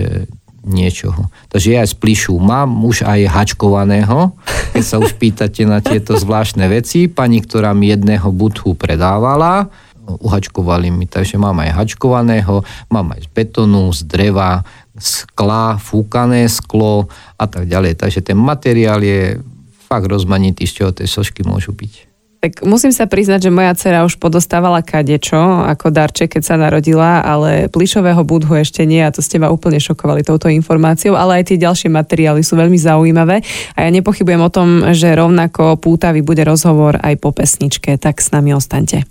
niečoho. 0.65 1.29
Takže 1.53 1.69
ja 1.77 1.85
aj 1.85 1.93
z 1.93 1.97
plišu 1.97 2.37
mám 2.41 2.85
už 2.85 3.05
aj 3.05 3.29
hačkovaného, 3.29 4.33
keď 4.73 4.85
sa 4.85 4.97
už 4.97 5.17
pýtate 5.17 5.65
na 5.69 5.85
tieto 5.85 6.17
zvláštne 6.17 6.69
veci. 6.69 7.09
Pani, 7.09 7.41
ktorá 7.45 7.73
mi 7.73 7.93
jedného 7.93 8.29
budhu 8.33 8.77
predávala, 8.77 9.73
uhačkovali 10.19 10.91
mi, 10.91 11.07
takže 11.07 11.39
mám 11.39 11.63
aj 11.63 11.71
hačkovaného, 11.77 12.67
mám 12.91 13.15
aj 13.15 13.27
z 13.27 13.29
betónu, 13.31 13.95
z 13.95 14.03
dreva, 14.11 14.67
skla, 14.99 15.79
fúkané 15.79 16.51
sklo 16.51 17.07
a 17.39 17.45
tak 17.47 17.71
ďalej. 17.71 18.01
Takže 18.01 18.21
ten 18.25 18.39
materiál 18.39 18.99
je 19.05 19.39
fakt 19.87 20.07
rozmanitý, 20.07 20.67
z 20.67 20.73
čoho 20.83 20.91
tie 20.91 21.07
sošky 21.07 21.47
môžu 21.47 21.75
byť. 21.75 22.11
Tak 22.41 22.65
musím 22.65 22.89
sa 22.89 23.05
priznať, 23.05 23.45
že 23.45 23.51
moja 23.53 23.77
dcera 23.77 24.01
už 24.01 24.17
podostávala 24.17 24.81
kadečo 24.81 25.37
ako 25.61 25.93
darček, 25.93 26.41
keď 26.41 26.43
sa 26.43 26.57
narodila, 26.57 27.21
ale 27.21 27.69
plišového 27.69 28.25
budhu 28.25 28.57
ešte 28.57 28.81
nie 28.89 29.05
a 29.05 29.13
to 29.13 29.21
ste 29.21 29.37
ma 29.37 29.53
úplne 29.53 29.77
šokovali 29.77 30.25
touto 30.25 30.49
informáciou, 30.49 31.21
ale 31.21 31.45
aj 31.45 31.53
tie 31.53 31.61
ďalšie 31.61 31.93
materiály 31.93 32.41
sú 32.41 32.57
veľmi 32.57 32.81
zaujímavé 32.81 33.45
a 33.77 33.79
ja 33.85 33.91
nepochybujem 33.93 34.41
o 34.41 34.49
tom, 34.49 34.89
že 34.97 35.13
rovnako 35.13 35.77
pútavý 35.85 36.25
bude 36.25 36.41
rozhovor 36.49 36.97
aj 37.05 37.21
po 37.21 37.29
pesničke, 37.37 38.01
tak 38.01 38.25
s 38.25 38.33
nami 38.33 38.57
ostaňte. 38.57 39.05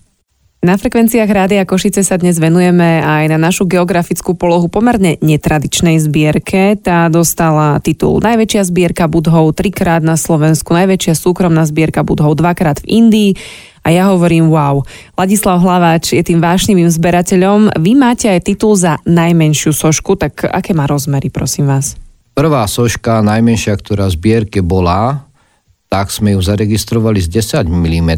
Na 0.60 0.75
frekvenciách 0.75 1.32
Rádia 1.32 1.63
Košice 1.63 2.04
sa 2.04 2.20
dnes 2.20 2.36
venujeme 2.36 3.00
aj 3.00 3.32
na 3.32 3.39
našu 3.39 3.63
geografickú 3.63 4.36
polohu 4.36 4.68
pomerne 4.68 5.16
netradičnej 5.24 6.04
zbierke. 6.04 6.75
Tá 6.75 7.08
dostala 7.08 7.80
titul 7.80 8.20
Najväčšia 8.20 8.68
zbierka 8.68 9.08
budhov 9.08 9.56
trikrát 9.56 10.04
na 10.04 10.20
Slovensku, 10.20 10.75
najväčšia 10.75 11.16
súkromná 11.16 11.63
zbierka 11.63 12.04
budhov 12.04 12.36
dvakrát 12.36 12.84
v 12.84 12.92
Indii. 12.92 13.32
A 13.88 13.96
ja 13.96 14.12
hovorím 14.12 14.51
wow. 14.51 14.84
Ladislav 15.16 15.63
Hlaváč 15.63 16.12
je 16.12 16.20
tým 16.28 16.44
vášnivým 16.44 16.92
zberateľom. 16.92 17.80
Vy 17.80 17.96
máte 17.96 18.28
aj 18.28 18.51
titul 18.51 18.75
za 18.75 19.00
najmenšiu 19.08 19.72
sošku, 19.72 20.20
tak 20.20 20.44
aké 20.44 20.75
má 20.75 20.84
rozmery, 20.92 21.32
prosím 21.32 21.72
vás? 21.72 21.96
Prvá 22.36 22.68
soška, 22.68 23.24
najmenšia, 23.24 23.80
ktorá 23.80 24.12
v 24.12 24.20
zbierke 24.20 24.60
bola, 24.60 25.24
tak 25.88 26.12
sme 26.12 26.36
ju 26.36 26.44
zaregistrovali 26.44 27.24
s 27.24 27.32
10 27.32 27.63
mm 27.63 28.12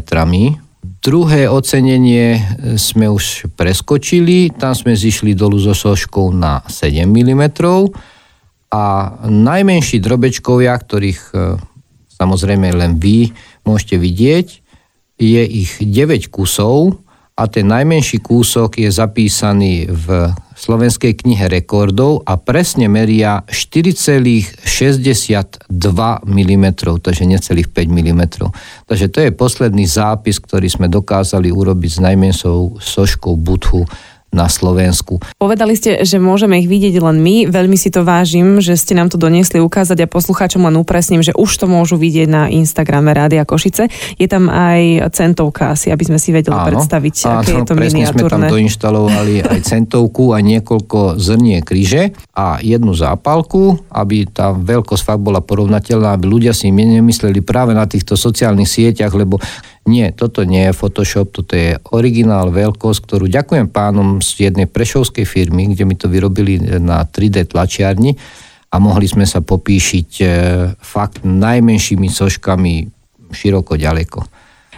Druhé 1.02 1.50
ocenenie 1.50 2.38
e, 2.38 2.40
sme 2.78 3.10
už 3.10 3.50
preskočili, 3.58 4.54
tam 4.54 4.70
sme 4.70 4.94
zišli 4.94 5.34
dolu 5.34 5.58
so 5.58 5.74
soškou 5.74 6.30
na 6.30 6.62
7 6.70 7.10
mm 7.10 7.42
a 8.70 8.84
najmenší 9.26 9.98
drobečkovia, 9.98 10.70
ktorých 10.70 11.22
e, 11.34 11.58
samozrejme 12.06 12.70
len 12.70 13.02
vy 13.02 13.34
môžete 13.66 13.98
vidieť, 13.98 14.46
je 15.18 15.42
ich 15.42 15.82
9 15.82 16.30
kusov 16.30 17.02
a 17.34 17.50
ten 17.50 17.66
najmenší 17.66 18.22
kúsok 18.22 18.78
je 18.78 18.86
zapísaný 18.86 19.90
v 19.90 20.30
Slovenskej 20.52 21.16
knihe 21.16 21.48
rekordov 21.48 22.20
a 22.28 22.36
presne 22.36 22.86
meria 22.86 23.42
4,62 23.48 25.72
mm, 26.22 26.66
takže 27.02 27.24
necelých 27.24 27.72
5 27.72 27.88
mm. 27.88 28.22
Takže 28.86 29.06
to 29.08 29.18
je 29.24 29.30
posledný 29.32 29.88
zápis, 29.88 30.38
ktorý 30.38 30.68
sme 30.68 30.92
dokázali 30.92 31.50
urobiť 31.50 31.90
s 31.96 32.00
najmenšou 32.00 32.78
soškou 32.78 33.34
Budhu 33.40 33.88
na 34.32 34.48
Slovensku. 34.48 35.20
Povedali 35.36 35.76
ste, 35.76 36.08
že 36.08 36.16
môžeme 36.16 36.56
ich 36.56 36.66
vidieť 36.66 37.04
len 37.04 37.20
my. 37.20 37.52
Veľmi 37.52 37.76
si 37.76 37.92
to 37.92 38.00
vážim, 38.00 38.64
že 38.64 38.80
ste 38.80 38.96
nám 38.96 39.12
to 39.12 39.20
doniesli 39.20 39.60
ukázať 39.60 40.02
a 40.02 40.06
poslucháčom 40.08 40.64
len 40.64 40.80
upresním, 40.80 41.20
že 41.20 41.36
už 41.36 41.52
to 41.60 41.68
môžu 41.68 42.00
vidieť 42.00 42.28
na 42.32 42.42
Instagrame 42.48 43.12
Rádia 43.12 43.44
Košice. 43.44 43.92
Je 44.16 44.26
tam 44.26 44.48
aj 44.48 45.12
centovka 45.12 45.76
asi, 45.76 45.92
aby 45.92 46.08
sme 46.08 46.16
si 46.16 46.32
vedeli 46.32 46.56
áno, 46.56 46.64
predstaviť, 46.64 47.14
áno, 47.28 47.44
aké 47.44 47.52
je 47.52 47.62
to 47.68 47.74
presne 47.76 47.98
miniatúrne. 48.00 48.24
sme 48.24 48.32
tam 48.32 48.42
doinštalovali 48.48 49.34
aj 49.44 49.58
centovku 49.68 50.32
a 50.32 50.40
niekoľko 50.40 51.20
zrnie 51.20 51.60
kríže 51.60 52.16
a 52.32 52.56
jednu 52.64 52.96
zápalku, 52.96 53.84
aby 53.92 54.24
tá 54.32 54.56
veľkosť 54.56 55.02
fakt 55.04 55.20
bola 55.20 55.44
porovnateľná, 55.44 56.16
aby 56.16 56.24
ľudia 56.24 56.56
si 56.56 56.72
nemysleli 56.72 57.44
práve 57.44 57.76
na 57.76 57.84
týchto 57.84 58.16
sociálnych 58.16 58.66
sieťach, 58.66 59.12
lebo 59.12 59.36
nie, 59.82 60.14
toto 60.14 60.46
nie 60.46 60.70
je 60.70 60.78
Photoshop, 60.78 61.34
toto 61.34 61.58
je 61.58 61.74
originál 61.90 62.54
veľkosť, 62.54 62.98
ktorú 63.02 63.26
ďakujem 63.26 63.66
pánom 63.66 64.22
z 64.22 64.50
jednej 64.50 64.70
prešovskej 64.70 65.26
firmy, 65.26 65.74
kde 65.74 65.82
mi 65.82 65.98
to 65.98 66.06
vyrobili 66.06 66.62
na 66.78 67.02
3D 67.02 67.50
tlačiarni 67.50 68.14
a 68.70 68.78
mohli 68.78 69.10
sme 69.10 69.26
sa 69.26 69.42
popíšiť 69.42 70.10
e, 70.22 70.24
fakt 70.78 71.26
najmenšími 71.26 72.08
soškami 72.08 72.74
široko 73.34 73.74
ďaleko. 73.74 74.31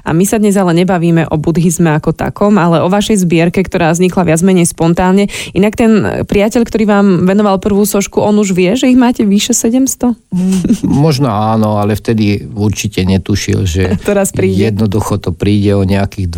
A 0.05 0.13
my 0.13 0.25
sa 0.29 0.37
dnes 0.37 0.55
ale 0.55 0.77
nebavíme 0.77 1.33
o 1.33 1.37
buddhizme 1.41 1.97
ako 1.97 2.13
takom, 2.13 2.61
ale 2.61 2.85
o 2.85 2.93
vašej 2.93 3.25
zbierke, 3.25 3.65
ktorá 3.65 3.89
vznikla 3.91 4.29
viac 4.29 4.41
menej 4.45 4.69
spontánne. 4.69 5.33
Inak 5.57 5.81
ten 5.81 5.93
priateľ, 6.29 6.63
ktorý 6.63 6.85
vám 6.85 7.07
venoval 7.25 7.57
prvú 7.57 7.89
sošku, 7.89 8.21
on 8.21 8.37
už 8.37 8.53
vie, 8.53 8.77
že 8.77 8.93
ich 8.93 9.01
máte 9.01 9.25
vyše 9.25 9.57
700? 9.57 10.13
Možno 10.85 11.33
áno, 11.33 11.81
ale 11.81 11.97
vtedy 11.97 12.45
určite 12.53 13.03
netušil, 13.09 13.65
že 13.65 13.83
Teraz 14.09 14.37
príde. 14.37 14.69
jednoducho 14.69 15.17
to 15.17 15.33
príde 15.33 15.73
o 15.73 15.89
nejakých 15.89 16.29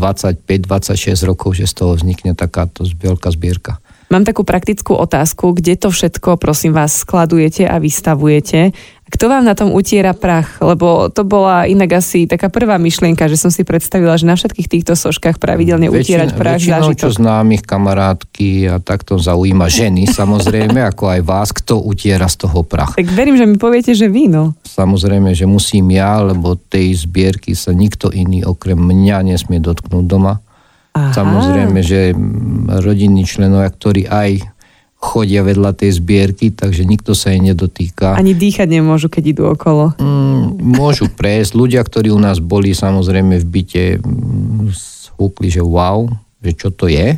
25-26 0.46 1.26
rokov, 1.26 1.58
že 1.58 1.66
z 1.66 1.74
toho 1.74 1.98
vznikne 1.98 2.38
takáto 2.38 2.86
veľká 2.86 3.34
zbierka. 3.34 3.82
Mám 4.06 4.22
takú 4.22 4.46
praktickú 4.46 4.94
otázku, 4.94 5.50
kde 5.50 5.74
to 5.74 5.90
všetko, 5.90 6.38
prosím 6.38 6.78
vás, 6.78 6.94
skladujete 7.02 7.66
a 7.66 7.82
vystavujete. 7.82 8.70
Kto 9.06 9.30
vám 9.30 9.46
na 9.46 9.54
tom 9.54 9.70
utiera 9.70 10.10
prach? 10.18 10.58
Lebo 10.58 11.06
to 11.14 11.22
bola 11.22 11.62
inak 11.70 12.02
asi 12.02 12.26
taká 12.26 12.50
prvá 12.50 12.74
myšlienka, 12.74 13.30
že 13.30 13.38
som 13.38 13.54
si 13.54 13.62
predstavila, 13.62 14.18
že 14.18 14.26
na 14.26 14.34
všetkých 14.34 14.66
týchto 14.66 14.98
soškách 14.98 15.38
pravidelne 15.38 15.86
Väčšin, 15.86 16.02
utierať 16.02 16.28
prach 16.34 16.58
väčšinou, 16.58 16.90
zážitok. 16.90 17.02
čo 17.06 17.08
známych 17.14 17.62
kamarátky 17.62 18.50
a 18.66 18.74
takto 18.82 19.14
zaujíma 19.14 19.70
ženy, 19.70 20.10
samozrejme, 20.18 20.82
ako 20.90 21.04
aj 21.06 21.20
vás, 21.22 21.54
kto 21.54 21.78
utiera 21.86 22.26
z 22.26 22.50
toho 22.50 22.66
prach. 22.66 22.98
Tak 22.98 23.06
verím, 23.14 23.38
že 23.38 23.46
mi 23.46 23.54
poviete, 23.54 23.94
že 23.94 24.10
víno. 24.10 24.58
Samozrejme, 24.66 25.30
že 25.38 25.46
musím 25.46 25.94
ja, 25.94 26.18
lebo 26.26 26.58
tej 26.58 26.98
zbierky 26.98 27.54
sa 27.54 27.70
nikto 27.70 28.10
iný 28.10 28.42
okrem 28.42 28.76
mňa 28.76 29.22
nesmie 29.22 29.62
dotknúť 29.62 30.02
doma. 30.02 30.42
Aha. 30.96 31.12
Samozrejme, 31.12 31.78
že 31.84 32.16
rodinní 32.82 33.28
členovia, 33.28 33.68
ktorí 33.68 34.08
aj 34.08 34.55
chodia 35.06 35.46
vedľa 35.46 35.70
tej 35.78 36.02
zbierky, 36.02 36.50
takže 36.50 36.82
nikto 36.82 37.14
sa 37.14 37.30
jej 37.30 37.38
nedotýka. 37.38 38.18
Ani 38.18 38.34
dýchať 38.34 38.66
nemôžu, 38.66 39.06
keď 39.06 39.24
idú 39.30 39.42
okolo. 39.54 39.94
Mm, 40.02 40.58
môžu 40.74 41.06
prejsť. 41.06 41.54
Ľudia, 41.54 41.86
ktorí 41.86 42.10
u 42.10 42.18
nás 42.18 42.42
boli 42.42 42.74
samozrejme 42.74 43.38
v 43.38 43.46
byte, 43.46 43.84
húkli, 45.14 45.48
že 45.48 45.62
wow, 45.62 46.10
že 46.42 46.52
čo 46.58 46.74
to 46.74 46.90
je. 46.90 47.14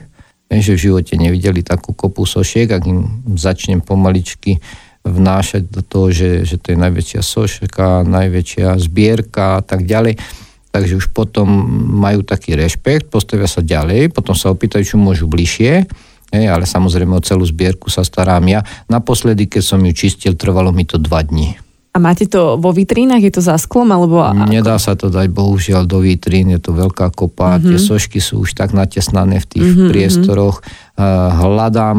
Že 0.49 0.73
v 0.77 0.83
živote 0.85 1.15
nevideli 1.17 1.65
takú 1.65 1.97
kopu 1.97 2.29
sošiek, 2.29 2.69
ak 2.69 2.83
im 2.85 3.25
začnem 3.37 3.81
pomaličky 3.81 4.61
vnášať 5.09 5.73
do 5.73 5.81
toho, 5.81 6.13
že, 6.13 6.45
že 6.45 6.61
to 6.61 6.77
je 6.77 6.79
najväčšia 6.79 7.21
soška, 7.25 8.05
najväčšia 8.05 8.77
zbierka 8.77 9.61
a 9.61 9.63
tak 9.65 9.89
ďalej. 9.89 10.21
Takže 10.69 11.01
už 11.01 11.17
potom 11.17 11.49
majú 11.97 12.21
taký 12.21 12.53
rešpekt, 12.53 13.09
postavia 13.09 13.49
sa 13.49 13.65
ďalej, 13.65 14.13
potom 14.13 14.37
sa 14.37 14.53
opýtajú, 14.53 14.85
čo 14.85 14.97
môžu 15.01 15.25
bližšie 15.25 15.89
Hej, 16.29 16.47
ale 16.53 16.65
samozrejme 16.69 17.17
o 17.17 17.25
celú 17.25 17.45
zbierku 17.49 17.89
sa 17.89 18.05
starám 18.05 18.45
ja. 18.49 18.61
Naposledy, 18.93 19.49
keď 19.49 19.63
som 19.65 19.81
ju 19.81 19.93
čistil, 19.97 20.37
trvalo 20.37 20.73
mi 20.77 20.85
to 20.85 21.01
dva 21.01 21.25
dní. 21.25 21.57
A 21.89 21.97
máte 21.97 22.29
to 22.29 22.61
vo 22.61 22.71
vitrínach? 22.71 23.19
Je 23.19 23.33
to 23.33 23.41
za 23.41 23.57
sklom? 23.57 23.89
Alebo 23.91 24.21
ako? 24.21 24.47
Nedá 24.47 24.77
sa 24.77 24.93
to 24.93 25.09
dať 25.09 25.33
bohužiaľ 25.33 25.89
do 25.89 26.05
vitrín, 26.05 26.53
je 26.53 26.61
to 26.61 26.77
veľká 26.77 27.11
kopa. 27.11 27.57
Mm-hmm. 27.57 27.75
Tie 27.75 27.79
sošky 27.81 28.21
sú 28.21 28.45
už 28.45 28.53
tak 28.53 28.77
natesnané 28.77 29.41
v 29.41 29.47
tých 29.49 29.67
mm-hmm. 29.73 29.89
priestoroch. 29.89 30.61
Hľadám 31.43 31.99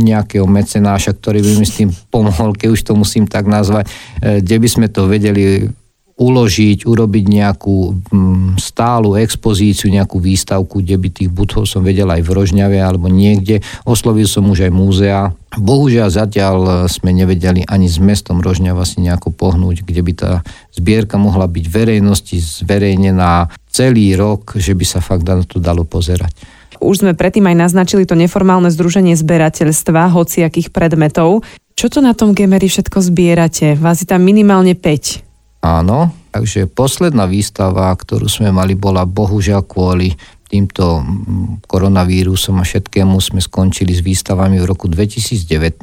nejakého 0.00 0.48
mecenáša, 0.48 1.12
ktorý 1.12 1.44
by 1.44 1.52
mi 1.60 1.66
s 1.68 1.76
tým 1.76 1.90
pomohol, 2.14 2.56
keď 2.56 2.68
už 2.72 2.80
to 2.82 2.92
musím 2.96 3.28
tak 3.28 3.44
nazvať, 3.44 3.86
uh, 3.86 4.40
kde 4.40 4.56
by 4.58 4.68
sme 4.68 4.86
to 4.88 5.06
vedeli 5.06 5.70
uložiť, 6.16 6.88
urobiť 6.88 7.24
nejakú 7.28 7.92
mm, 7.92 8.48
stálu 8.56 9.20
expozíciu, 9.20 9.92
nejakú 9.92 10.16
výstavku, 10.16 10.80
kde 10.80 10.96
by 10.96 11.08
tých 11.12 11.28
budov 11.28 11.68
som 11.68 11.84
vedel 11.84 12.08
aj 12.08 12.24
v 12.24 12.32
Rožňave 12.32 12.80
alebo 12.80 13.12
niekde. 13.12 13.60
Oslovil 13.84 14.24
som 14.24 14.48
už 14.48 14.64
aj 14.64 14.72
múzea. 14.72 15.20
Bohužiaľ 15.60 16.08
zatiaľ 16.08 16.88
sme 16.88 17.12
nevedeli 17.12 17.68
ani 17.68 17.84
s 17.84 18.00
mestom 18.00 18.40
Rožňava 18.40 18.88
si 18.88 19.04
nejako 19.04 19.28
pohnúť, 19.28 19.84
kde 19.84 20.00
by 20.00 20.12
tá 20.16 20.32
zbierka 20.72 21.20
mohla 21.20 21.44
byť 21.44 21.64
verejnosti 21.68 22.36
zverejnená 22.64 23.52
celý 23.68 24.16
rok, 24.16 24.56
že 24.56 24.72
by 24.72 24.84
sa 24.88 25.04
fakt 25.04 25.28
na 25.28 25.44
to 25.44 25.60
dalo 25.60 25.84
pozerať. 25.84 26.32
Už 26.80 27.04
sme 27.04 27.12
predtým 27.12 27.44
aj 27.44 27.56
naznačili 27.68 28.08
to 28.08 28.16
neformálne 28.16 28.72
združenie 28.72 29.16
zberateľstva 29.16 30.12
hociakých 30.12 30.72
predmetov. 30.72 31.44
Čo 31.76 31.92
to 31.92 32.00
na 32.00 32.16
tom 32.16 32.32
Gemery 32.32 32.72
všetko 32.72 33.04
zbierate? 33.04 33.76
Vás 33.76 34.00
je 34.00 34.08
tam 34.08 34.24
minimálne 34.24 34.72
5. 34.72 35.25
Áno, 35.66 36.14
takže 36.30 36.70
posledná 36.70 37.26
výstava, 37.26 37.90
ktorú 37.90 38.30
sme 38.30 38.54
mali, 38.54 38.78
bola 38.78 39.02
bohužiaľ 39.02 39.66
kvôli 39.66 40.14
týmto 40.46 41.02
mm, 41.02 41.66
koronavírusom 41.66 42.62
a 42.62 42.64
všetkému 42.64 43.18
sme 43.18 43.42
skončili 43.42 43.90
s 43.90 43.98
výstavami 43.98 44.62
v 44.62 44.68
roku 44.68 44.86
2019. 44.86 45.82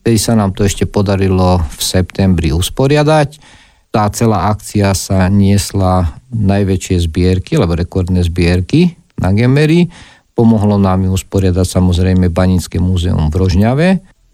Vtedy 0.00 0.16
sa 0.16 0.32
nám 0.32 0.56
to 0.56 0.64
ešte 0.64 0.88
podarilo 0.88 1.60
v 1.60 1.80
septembri 1.84 2.48
usporiadať. 2.56 3.60
Tá 3.92 4.08
celá 4.08 4.48
akcia 4.48 4.96
sa 4.96 5.28
niesla 5.28 6.16
najväčšie 6.32 7.04
zbierky, 7.04 7.60
alebo 7.60 7.76
rekordné 7.76 8.24
zbierky 8.24 8.96
na 9.20 9.36
Gemery. 9.36 9.92
Pomohlo 10.32 10.80
nám 10.80 11.04
ju 11.04 11.12
usporiadať 11.12 11.66
samozrejme 11.68 12.32
Banické 12.32 12.80
múzeum 12.80 13.28
v 13.28 13.36
Rožňave. 13.36 13.88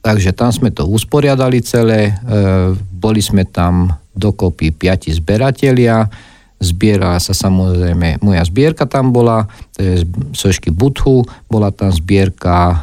Takže 0.06 0.30
tam 0.30 0.54
sme 0.54 0.70
to 0.70 0.86
usporiadali 0.86 1.58
celé. 1.66 2.14
E, 2.14 2.78
boli 2.78 3.18
sme 3.18 3.42
tam 3.42 3.90
dokopy 4.16 4.72
piati 4.72 5.12
zberatelia. 5.12 6.08
Zbierala 6.56 7.20
sa 7.20 7.36
samozrejme, 7.36 8.24
moja 8.24 8.40
zbierka 8.48 8.88
tam 8.88 9.12
bola, 9.12 9.44
to 9.76 9.84
je 9.84 9.94
sošky 10.32 10.72
Budhu, 10.72 11.28
bola 11.52 11.68
tam 11.68 11.92
zbierka 11.92 12.56
e, 12.72 12.76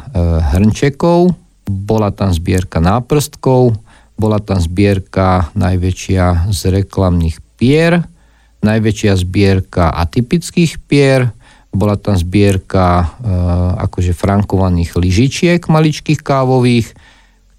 hrnčekov, 0.54 1.34
bola 1.66 2.14
tam 2.14 2.30
zbierka 2.30 2.78
náprstkov, 2.78 3.74
bola 4.14 4.38
tam 4.38 4.62
zbierka 4.62 5.50
najväčšia 5.58 6.54
z 6.54 6.60
reklamných 6.70 7.42
pier, 7.58 8.06
najväčšia 8.62 9.12
zbierka 9.18 9.90
atypických 9.90 10.78
pier, 10.86 11.34
bola 11.74 11.98
tam 11.98 12.14
zbierka 12.14 12.86
e, 13.02 13.06
akože 13.90 14.14
frankovaných 14.14 14.94
lyžičiek 14.94 15.66
maličkých 15.66 16.22
kávových, 16.22 16.94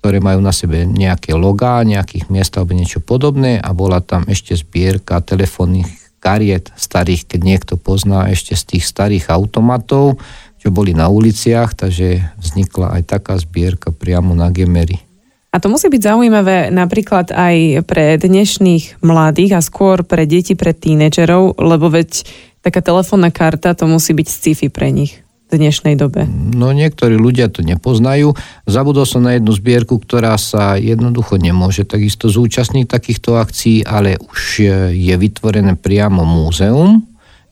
ktoré 0.06 0.22
majú 0.22 0.38
na 0.38 0.54
sebe 0.54 0.86
nejaké 0.86 1.34
logá, 1.34 1.82
nejakých 1.82 2.30
miest 2.30 2.54
alebo 2.54 2.78
niečo 2.78 3.02
podobné 3.02 3.58
a 3.58 3.74
bola 3.74 4.06
tam 4.06 4.22
ešte 4.30 4.54
zbierka 4.54 5.18
telefónnych 5.18 5.90
kariet 6.22 6.70
starých, 6.78 7.26
keď 7.26 7.40
niekto 7.42 7.74
pozná 7.74 8.30
ešte 8.30 8.54
z 8.54 8.78
tých 8.78 8.86
starých 8.86 9.34
automatov, 9.34 10.22
čo 10.62 10.70
boli 10.70 10.94
na 10.94 11.10
uliciach, 11.10 11.74
takže 11.74 12.22
vznikla 12.38 13.02
aj 13.02 13.18
taká 13.18 13.34
zbierka 13.42 13.90
priamo 13.90 14.38
na 14.38 14.54
Gemery. 14.54 15.02
A 15.50 15.58
to 15.58 15.74
musí 15.74 15.90
byť 15.90 16.02
zaujímavé 16.06 16.70
napríklad 16.70 17.34
aj 17.34 17.90
pre 17.90 18.22
dnešných 18.22 19.02
mladých 19.02 19.58
a 19.58 19.62
skôr 19.66 20.06
pre 20.06 20.30
deti, 20.30 20.54
pre 20.54 20.78
tínedžerov, 20.78 21.58
lebo 21.58 21.90
veď 21.90 22.30
taká 22.62 22.86
telefónna 22.86 23.34
karta 23.34 23.74
to 23.74 23.90
musí 23.90 24.14
byť 24.14 24.28
sci-fi 24.30 24.70
pre 24.70 24.94
nich 24.94 25.25
dnešnej 25.52 25.96
dobe? 25.96 26.26
No 26.30 26.74
niektorí 26.74 27.16
ľudia 27.16 27.48
to 27.54 27.62
nepoznajú. 27.62 28.34
Zabudol 28.66 29.06
som 29.06 29.24
na 29.24 29.38
jednu 29.38 29.54
zbierku, 29.54 30.02
ktorá 30.02 30.36
sa 30.42 30.76
jednoducho 30.76 31.38
nemôže 31.38 31.86
takisto 31.86 32.28
zúčastniť 32.28 32.86
takýchto 32.90 33.38
akcií, 33.38 33.86
ale 33.86 34.18
už 34.18 34.66
je 34.94 35.16
vytvorené 35.16 35.78
priamo 35.78 36.26
múzeum, 36.26 37.06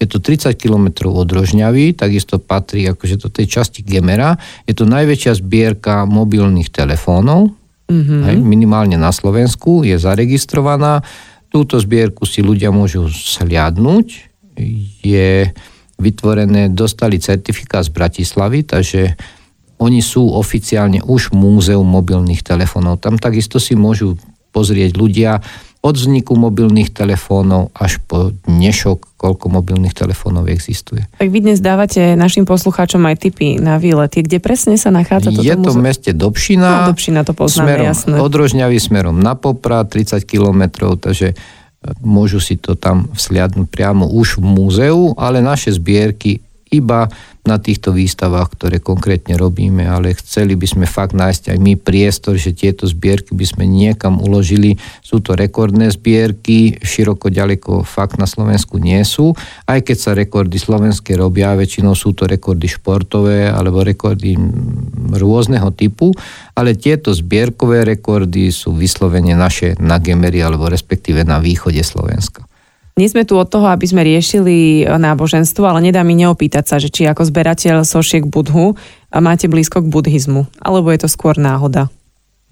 je 0.03 0.11
to 0.11 0.19
30 0.19 0.59
km 0.59 1.07
od 1.15 1.31
Rožňavy, 1.31 1.95
takisto 1.95 2.35
patrí 2.35 2.83
akože 2.91 3.23
do 3.23 3.31
tej 3.31 3.47
časti 3.47 3.87
Gemera. 3.87 4.35
Je 4.67 4.75
to 4.75 4.83
najväčšia 4.83 5.39
zbierka 5.39 6.03
mobilných 6.03 6.67
telefónov, 6.67 7.55
mm-hmm. 7.87 8.21
aj, 8.27 8.35
minimálne 8.43 8.99
na 8.99 9.15
Slovensku, 9.15 9.87
je 9.87 9.95
zaregistrovaná. 9.95 10.99
Túto 11.47 11.79
zbierku 11.79 12.27
si 12.27 12.43
ľudia 12.43 12.73
môžu 12.75 13.07
sliadnúť. 13.07 14.27
Je 14.99 15.55
vytvorené, 15.99 16.73
dostali 16.73 17.21
certifikát 17.21 17.85
z 17.85 17.91
Bratislavy, 17.93 18.65
takže 18.65 19.13
oni 19.81 19.99
sú 19.99 20.31
oficiálne 20.31 21.03
už 21.03 21.35
múzeum 21.35 21.85
mobilných 21.85 22.45
telefónov. 22.45 23.03
Tam 23.03 23.19
takisto 23.19 23.59
si 23.59 23.75
môžu 23.75 24.15
pozrieť 24.53 24.95
ľudia 24.95 25.41
od 25.83 25.99
vzniku 25.99 26.39
mobilných 26.39 26.95
telefónov 26.95 27.67
až 27.75 27.99
po 28.07 28.31
dnešok, 28.47 29.19
koľko 29.19 29.51
mobilných 29.51 29.91
telefónov 29.91 30.47
existuje. 30.47 31.03
Tak 31.19 31.27
vy 31.27 31.43
dnes 31.43 31.59
dávate 31.59 32.15
našim 32.15 32.47
poslucháčom 32.47 33.03
aj 33.03 33.27
tipy 33.27 33.59
na 33.59 33.75
výlety. 33.75 34.23
Kde 34.23 34.39
presne 34.39 34.79
sa 34.79 34.95
nachádza 34.95 35.35
toto 35.35 35.43
Je 35.43 35.59
to 35.59 35.75
v 35.75 35.83
meste 35.83 36.15
Dobšina. 36.15 36.87
No, 36.87 36.95
Dobšina 36.95 37.27
to 37.27 37.35
poznáme, 37.35 37.67
smerom 37.67 37.85
jasné. 37.91 38.15
Od 38.15 38.31
Rožňavy 38.31 38.79
smerom 38.79 39.19
na 39.19 39.35
Popra, 39.35 39.83
30 39.83 40.23
kilometrov, 40.23 41.03
takže 41.03 41.35
môžu 41.99 42.39
si 42.39 42.55
to 42.55 42.75
tam 42.79 43.11
vsliadnúť 43.11 43.67
priamo 43.67 44.07
už 44.07 44.39
v 44.39 44.45
múzeu, 44.45 45.01
ale 45.19 45.43
naše 45.43 45.73
zbierky 45.75 46.39
iba 46.73 47.05
na 47.43 47.59
týchto 47.59 47.91
výstavách, 47.91 48.55
ktoré 48.55 48.79
konkrétne 48.79 49.35
robíme, 49.35 49.83
ale 49.83 50.15
chceli 50.15 50.55
by 50.55 50.63
sme 50.63 50.85
fakt 50.87 51.11
nájsť 51.11 51.51
aj 51.51 51.57
my 51.59 51.75
priestor, 51.75 52.39
že 52.39 52.55
tieto 52.55 52.87
zbierky 52.87 53.35
by 53.35 53.43
sme 53.43 53.67
niekam 53.67 54.23
uložili. 54.23 54.79
Sú 55.03 55.19
to 55.19 55.35
rekordné 55.35 55.91
zbierky, 55.91 56.79
široko 56.79 57.27
ďaleko 57.27 57.83
fakt 57.83 58.15
na 58.15 58.23
Slovensku 58.23 58.79
nie 58.79 59.03
sú, 59.03 59.35
aj 59.67 59.83
keď 59.83 59.97
sa 59.99 60.11
rekordy 60.15 60.55
slovenské 60.55 61.19
robia, 61.19 61.51
väčšinou 61.59 61.99
sú 61.99 62.15
to 62.15 62.31
rekordy 62.31 62.71
športové 62.71 63.51
alebo 63.51 63.83
rekordy 63.83 64.39
rôzneho 65.11 65.67
typu, 65.75 66.15
ale 66.55 66.79
tieto 66.79 67.11
zbierkové 67.11 67.83
rekordy 67.83 68.55
sú 68.55 68.71
vyslovene 68.71 69.35
naše 69.35 69.75
na 69.83 69.99
Gemery 69.99 70.39
alebo 70.39 70.71
respektíve 70.71 71.27
na 71.27 71.43
východe 71.43 71.83
Slovenska. 71.83 72.47
Nie 72.93 73.09
sme 73.09 73.25
tu 73.25 73.33
od 73.41 73.49
toho, 73.49 73.73
aby 73.73 73.89
sme 73.89 74.05
riešili 74.05 74.85
náboženstvo, 74.85 75.65
ale 75.65 75.89
nedá 75.89 76.05
mi 76.05 76.13
neopýtať 76.13 76.63
sa, 76.69 76.75
že 76.77 76.93
či 76.93 77.09
ako 77.09 77.25
zberateľ 77.25 77.81
sošiek 77.81 78.29
budhu 78.29 78.77
máte 79.09 79.49
blízko 79.49 79.81
k 79.81 79.89
buddhizmu, 79.89 80.45
alebo 80.61 80.93
je 80.93 81.01
to 81.01 81.09
skôr 81.09 81.33
náhoda? 81.41 81.89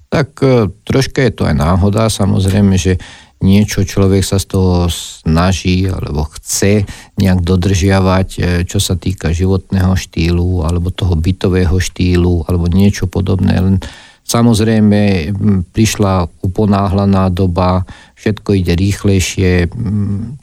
Tak 0.10 0.41
e, 0.41 0.67
troška 0.84 1.21
je 1.30 1.32
to 1.32 1.45
aj 1.45 1.56
náhoda, 1.56 2.10
samozrejme, 2.10 2.73
že 2.73 2.97
niečo 3.41 3.82
človek 3.82 4.21
sa 4.21 4.38
z 4.38 4.54
toho 4.54 4.75
snaží 4.89 5.89
alebo 5.89 6.30
chce 6.38 6.86
nejak 7.17 7.41
dodržiavať, 7.41 8.27
čo 8.69 8.77
sa 8.77 8.93
týka 8.93 9.34
životného 9.34 9.97
štýlu 9.97 10.62
alebo 10.62 10.93
toho 10.93 11.17
bytového 11.17 11.73
štýlu 11.82 12.45
alebo 12.45 12.69
niečo 12.69 13.10
podobné. 13.10 13.58
Len 13.58 13.77
samozrejme 14.26 15.34
prišla 15.76 16.30
uponáhlaná 16.46 17.28
doba, 17.28 17.84
všetko 18.16 18.50
ide 18.56 18.74
rýchlejšie, 18.78 19.68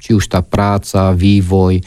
či 0.02 0.10
už 0.12 0.24
tá 0.28 0.44
práca, 0.44 1.16
vývoj, 1.16 1.80
e, 1.80 1.82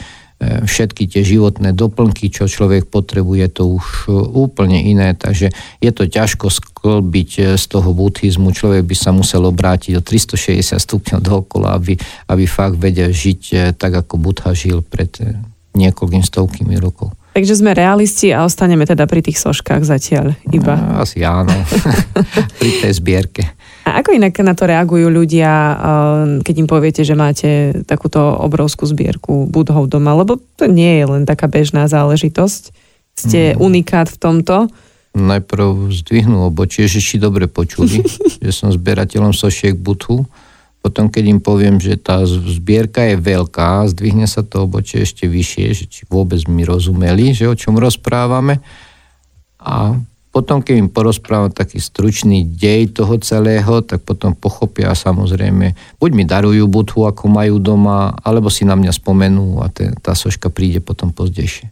všetky 0.65 1.05
tie 1.11 1.21
životné 1.21 1.75
doplnky, 1.77 2.33
čo 2.33 2.49
človek 2.49 2.89
potrebuje, 2.89 3.45
to 3.53 3.77
už 3.77 4.09
úplne 4.33 4.81
iné, 4.81 5.13
takže 5.13 5.53
je 5.83 5.91
to 5.93 6.09
ťažko 6.09 6.49
sklbiť 6.49 7.29
e, 7.37 7.41
z 7.59 7.63
toho 7.69 7.93
buddhizmu. 7.93 8.55
Človek 8.55 8.81
by 8.87 8.95
sa 8.97 9.11
musel 9.13 9.45
obrátiť 9.45 9.99
o 9.99 10.01
360 10.01 10.81
stupňov 10.81 11.19
dookola, 11.21 11.77
aby, 11.77 11.93
aby 12.31 12.43
fakt 12.49 12.81
vedel 12.81 13.13
žiť 13.13 13.41
e, 13.53 13.55
tak, 13.77 13.93
ako 14.01 14.17
Buddha 14.17 14.55
žil 14.57 14.81
pred 14.81 15.11
niekoľkými 15.77 16.25
stovkými 16.25 16.75
rokov. 16.81 17.20
Takže 17.31 17.63
sme 17.63 17.71
realisti 17.71 18.35
a 18.35 18.43
ostaneme 18.43 18.83
teda 18.83 19.07
pri 19.07 19.23
tých 19.23 19.39
soškách 19.39 19.87
zatiaľ 19.87 20.35
iba. 20.51 20.75
No, 20.75 21.07
asi 21.07 21.23
áno, 21.23 21.55
pri 22.59 22.71
tej 22.83 22.93
zbierke. 22.99 23.43
A 23.87 24.03
ako 24.03 24.13
inak 24.13 24.35
na 24.43 24.53
to 24.53 24.67
reagujú 24.67 25.07
ľudia, 25.07 25.51
eh, 25.51 25.77
keď 26.43 26.55
im 26.59 26.67
poviete, 26.67 27.01
že 27.07 27.15
máte 27.15 27.81
takúto 27.87 28.19
obrovskú 28.19 28.83
zbierku 28.83 29.47
budhov 29.47 29.87
doma? 29.87 30.11
Lebo 30.13 30.43
to 30.59 30.67
nie 30.67 31.01
je 31.01 31.05
len 31.07 31.23
taká 31.23 31.47
bežná 31.47 31.87
záležitosť. 31.87 32.75
Ste 33.15 33.55
mm. 33.55 33.57
unikát 33.63 34.07
v 34.11 34.17
tomto. 34.19 34.55
Najprv 35.11 35.91
zdvihnú 35.91 36.47
obočie, 36.47 36.87
že 36.87 37.03
či 37.03 37.19
dobre 37.19 37.47
počuli, 37.47 38.03
že 38.43 38.51
som 38.51 38.75
zbierateľom 38.75 39.31
sošiek 39.31 39.79
budhu 39.79 40.27
potom, 40.81 41.13
keď 41.13 41.23
im 41.29 41.39
poviem, 41.39 41.77
že 41.77 41.93
tá 41.93 42.25
zbierka 42.25 43.05
je 43.13 43.21
veľká, 43.21 43.85
zdvihne 43.93 44.25
sa 44.25 44.41
to 44.41 44.65
obočie 44.65 45.05
ešte 45.05 45.29
vyššie, 45.29 45.65
že 45.77 45.85
či 45.85 46.01
vôbec 46.09 46.41
mi 46.49 46.65
rozumeli, 46.65 47.37
že 47.37 47.45
o 47.45 47.53
čom 47.53 47.77
rozprávame. 47.77 48.57
A 49.61 49.93
potom, 50.33 50.63
keď 50.63 50.75
im 50.81 50.89
porozprávam 50.89 51.53
taký 51.53 51.77
stručný 51.77 52.47
dej 52.47 52.97
toho 52.97 53.19
celého, 53.21 53.83
tak 53.85 54.01
potom 54.01 54.33
pochopia 54.33 54.95
samozrejme, 54.97 55.77
buď 56.01 56.09
mi 56.17 56.23
darujú 56.25 56.65
buthu, 56.65 57.05
ako 57.05 57.29
majú 57.29 57.61
doma, 57.61 58.17
alebo 58.25 58.49
si 58.49 58.65
na 58.65 58.73
mňa 58.73 58.95
spomenú 58.95 59.61
a 59.61 59.69
tá 60.01 60.17
soška 60.17 60.49
príde 60.49 60.81
potom 60.81 61.13
pozdejšie. 61.13 61.69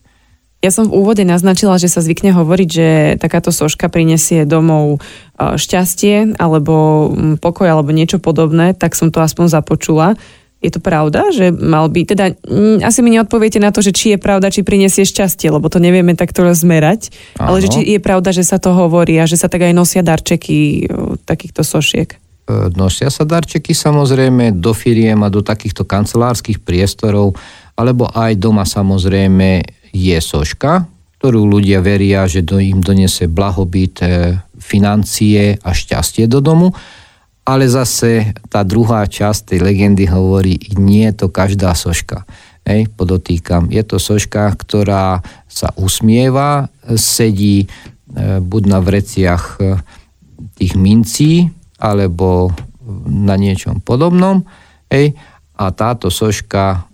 Ja 0.60 0.76
som 0.76 0.92
v 0.92 1.00
úvode 1.00 1.24
naznačila, 1.24 1.80
že 1.80 1.88
sa 1.88 2.04
zvykne 2.04 2.36
hovoriť, 2.36 2.70
že 2.70 2.88
takáto 3.16 3.48
soška 3.48 3.88
prinesie 3.88 4.44
domov 4.44 5.00
e, 5.00 5.56
šťastie 5.56 6.36
alebo 6.36 7.08
pokoj 7.40 7.64
alebo 7.64 7.96
niečo 7.96 8.20
podobné, 8.20 8.76
tak 8.76 8.92
som 8.92 9.08
to 9.08 9.24
aspoň 9.24 9.48
započula. 9.48 10.20
Je 10.60 10.68
to 10.68 10.84
pravda, 10.84 11.32
že 11.32 11.56
mal 11.56 11.88
by, 11.88 12.04
teda 12.04 12.36
asi 12.84 13.00
mi 13.00 13.16
neodpoviete 13.16 13.64
na 13.64 13.72
to, 13.72 13.80
že 13.80 13.96
či 13.96 14.06
je 14.12 14.20
pravda, 14.20 14.52
či 14.52 14.68
prinesie 14.68 15.08
šťastie, 15.08 15.48
lebo 15.48 15.72
to 15.72 15.80
nevieme 15.80 16.12
takto 16.20 16.44
zmerať, 16.44 17.16
Áno. 17.40 17.56
ale 17.56 17.64
že 17.64 17.80
či 17.80 17.96
je 17.96 18.00
pravda, 18.04 18.36
že 18.36 18.44
sa 18.44 18.60
to 18.60 18.76
hovorí 18.76 19.16
a 19.16 19.24
že 19.24 19.40
sa 19.40 19.48
tak 19.48 19.64
aj 19.64 19.72
nosia 19.72 20.04
darčeky 20.04 20.60
e, 20.60 21.16
takýchto 21.24 21.64
sošiek. 21.64 22.12
E, 22.12 22.18
nosia 22.76 23.08
sa 23.08 23.24
darčeky 23.24 23.72
samozrejme 23.72 24.60
do 24.60 24.76
firiem 24.76 25.24
a 25.24 25.32
do 25.32 25.40
takýchto 25.40 25.88
kancelárskych 25.88 26.60
priestorov, 26.60 27.40
alebo 27.80 28.12
aj 28.12 28.36
doma 28.36 28.68
samozrejme 28.68 29.79
je 29.94 30.18
soška, 30.22 30.88
ktorú 31.20 31.44
ľudia 31.60 31.84
veria, 31.84 32.24
že 32.30 32.46
do, 32.46 32.64
im 32.64 32.80
donese 32.80 33.28
blahobyt, 33.28 34.00
financie 34.56 35.60
a 35.60 35.70
šťastie 35.76 36.32
do 36.32 36.40
domu. 36.40 36.72
Ale 37.44 37.66
zase 37.66 38.38
tá 38.48 38.62
druhá 38.62 39.10
časť 39.10 39.56
tej 39.56 39.60
legendy 39.66 40.06
hovorí, 40.06 40.56
nie 40.78 41.10
je 41.10 41.26
to 41.26 41.28
každá 41.34 41.74
soška. 41.74 42.24
Hej, 42.62 42.94
podotýkam. 42.94 43.74
Je 43.74 43.82
to 43.82 43.98
soška, 43.98 44.54
ktorá 44.54 45.26
sa 45.50 45.74
usmieva, 45.74 46.70
sedí 46.94 47.66
e, 47.66 47.68
buď 48.38 48.64
na 48.70 48.78
vreciach 48.78 49.44
e, 49.58 49.82
tých 50.62 50.78
mincí 50.78 51.50
alebo 51.82 52.54
na 53.10 53.34
niečom 53.34 53.82
podobnom. 53.82 54.46
Hej, 54.94 55.18
a 55.58 55.74
táto 55.74 56.14
soška, 56.14 56.86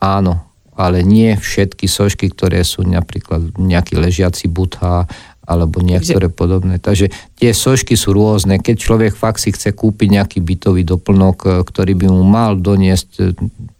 áno, 0.00 0.47
ale 0.78 1.02
nie 1.02 1.34
všetky 1.34 1.90
sošky, 1.90 2.30
ktoré 2.30 2.62
sú 2.62 2.86
napríklad 2.86 3.58
nejaký 3.58 3.98
ležiaci 3.98 4.46
butha 4.46 5.10
alebo 5.42 5.82
niektoré 5.82 6.30
Takže... 6.30 6.38
podobné. 6.38 6.74
Takže 6.78 7.10
tie 7.34 7.50
sošky 7.50 7.98
sú 7.98 8.14
rôzne. 8.14 8.62
Keď 8.62 8.76
človek 8.78 9.12
fakt 9.18 9.42
si 9.42 9.50
chce 9.50 9.74
kúpiť 9.74 10.22
nejaký 10.22 10.38
bytový 10.38 10.86
doplnok, 10.86 11.66
ktorý 11.66 11.98
by 11.98 12.06
mu 12.06 12.22
mal 12.22 12.54
doniesť 12.54 13.34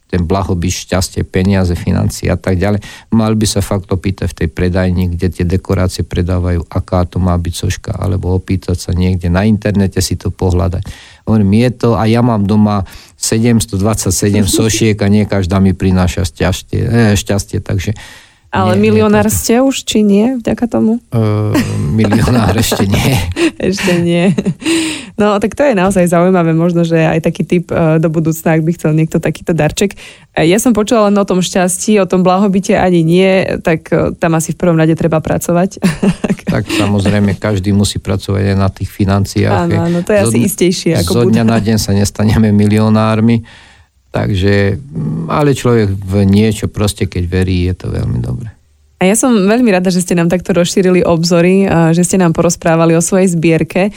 ten 0.09 0.25
blahobyt, 0.25 0.73
šťastie, 0.73 1.21
peniaze, 1.29 1.77
financie 1.77 2.33
a 2.33 2.41
tak 2.41 2.57
ďalej. 2.57 2.81
Mal 3.13 3.37
by 3.37 3.45
sa 3.45 3.61
fakt 3.61 3.93
opýtať 3.93 4.33
v 4.33 4.37
tej 4.41 4.49
predajni, 4.49 5.13
kde 5.13 5.29
tie 5.29 5.45
dekorácie 5.45 6.01
predávajú, 6.01 6.65
aká 6.65 7.05
to 7.05 7.21
má 7.21 7.37
byť 7.37 7.55
soška, 7.55 7.93
alebo 7.93 8.33
opýtať 8.33 8.81
sa 8.81 8.97
niekde 8.97 9.29
na 9.29 9.45
internete 9.45 10.01
si 10.01 10.17
to 10.17 10.33
pohľadať. 10.33 10.83
Hovorím, 11.29 11.61
je 11.61 11.71
to, 11.77 11.89
a 12.01 12.09
ja 12.09 12.25
mám 12.25 12.49
doma 12.49 12.89
727 13.29 14.49
sošiek 14.49 14.97
a 14.97 15.09
nie 15.13 15.29
každá 15.29 15.61
mi 15.61 15.77
prináša 15.77 16.25
šťastie, 16.25 16.81
eh, 16.81 17.13
šťastie 17.13 17.61
takže 17.61 17.93
ale 18.49 18.81
nie, 18.81 18.89
milionár 18.89 19.29
nie, 19.29 19.37
ste 19.37 19.61
už, 19.61 19.85
či 19.85 20.01
nie, 20.01 20.41
vďaka 20.41 20.65
tomu? 20.73 21.05
Uh, 21.13 21.53
milionár 21.93 22.57
ešte 22.57 22.89
nie. 22.89 23.13
ešte 23.69 24.01
nie. 24.01 24.33
No, 25.21 25.37
tak 25.37 25.53
to 25.53 25.69
je 25.69 25.77
naozaj 25.77 26.09
zaujímavé, 26.09 26.57
možno, 26.57 26.81
že 26.81 26.97
aj 26.97 27.29
taký 27.29 27.45
typ 27.45 27.69
uh, 27.69 28.01
do 28.01 28.09
budúcna, 28.09 28.57
ak 28.57 28.65
by 28.65 28.71
chcel 28.73 28.97
niekto 28.97 29.21
takýto 29.21 29.53
darček. 29.53 30.01
Ja 30.33 30.57
som 30.57 30.73
počula 30.73 31.13
len 31.13 31.17
o 31.21 31.29
tom 31.29 31.45
šťastí, 31.45 32.01
o 32.01 32.09
tom 32.09 32.25
blahobite 32.25 32.73
ani 32.73 33.05
nie, 33.05 33.61
tak 33.61 33.93
uh, 33.93 34.17
tam 34.17 34.41
asi 34.41 34.57
v 34.57 34.61
prvom 34.65 34.81
rade 34.81 34.97
treba 34.97 35.21
pracovať. 35.21 35.85
tak 36.55 36.65
samozrejme, 36.73 37.37
každý 37.37 37.77
musí 37.77 38.01
pracovať 38.01 38.55
aj 38.55 38.57
na 38.57 38.73
tých 38.73 38.89
financiách. 38.89 39.69
Áno, 39.69 39.77
áno, 39.93 39.99
to 40.01 40.17
je 40.17 40.25
zo, 40.25 40.33
asi 40.33 40.39
istejšie. 40.49 40.93
Ako 41.05 41.13
zo 41.13 41.23
dňa 41.29 41.45
na 41.45 41.61
deň 41.61 41.77
sa 41.77 41.93
nestaneme 41.93 42.49
milionármi 42.49 43.68
Takže, 44.09 44.81
mm, 44.81 45.29
ale 45.29 45.53
človek 45.53 45.93
v 45.93 46.15
niečo 46.25 46.67
proste, 46.73 47.05
keď 47.05 47.25
verí, 47.29 47.69
je 47.69 47.75
to 47.77 47.87
veľmi 47.93 48.19
dobré. 48.25 48.59
A 48.99 49.07
ja 49.07 49.15
som 49.15 49.31
veľmi 49.31 49.71
rada, 49.71 49.95
že 49.95 50.03
ste 50.03 50.19
nám 50.19 50.27
takto 50.27 50.51
rozšírili 50.51 51.07
obzory, 51.07 51.71
že 51.95 52.03
ste 52.03 52.19
nám 52.19 52.35
porozprávali 52.35 52.99
o 52.99 53.03
svojej 53.03 53.31
zbierke. 53.31 53.95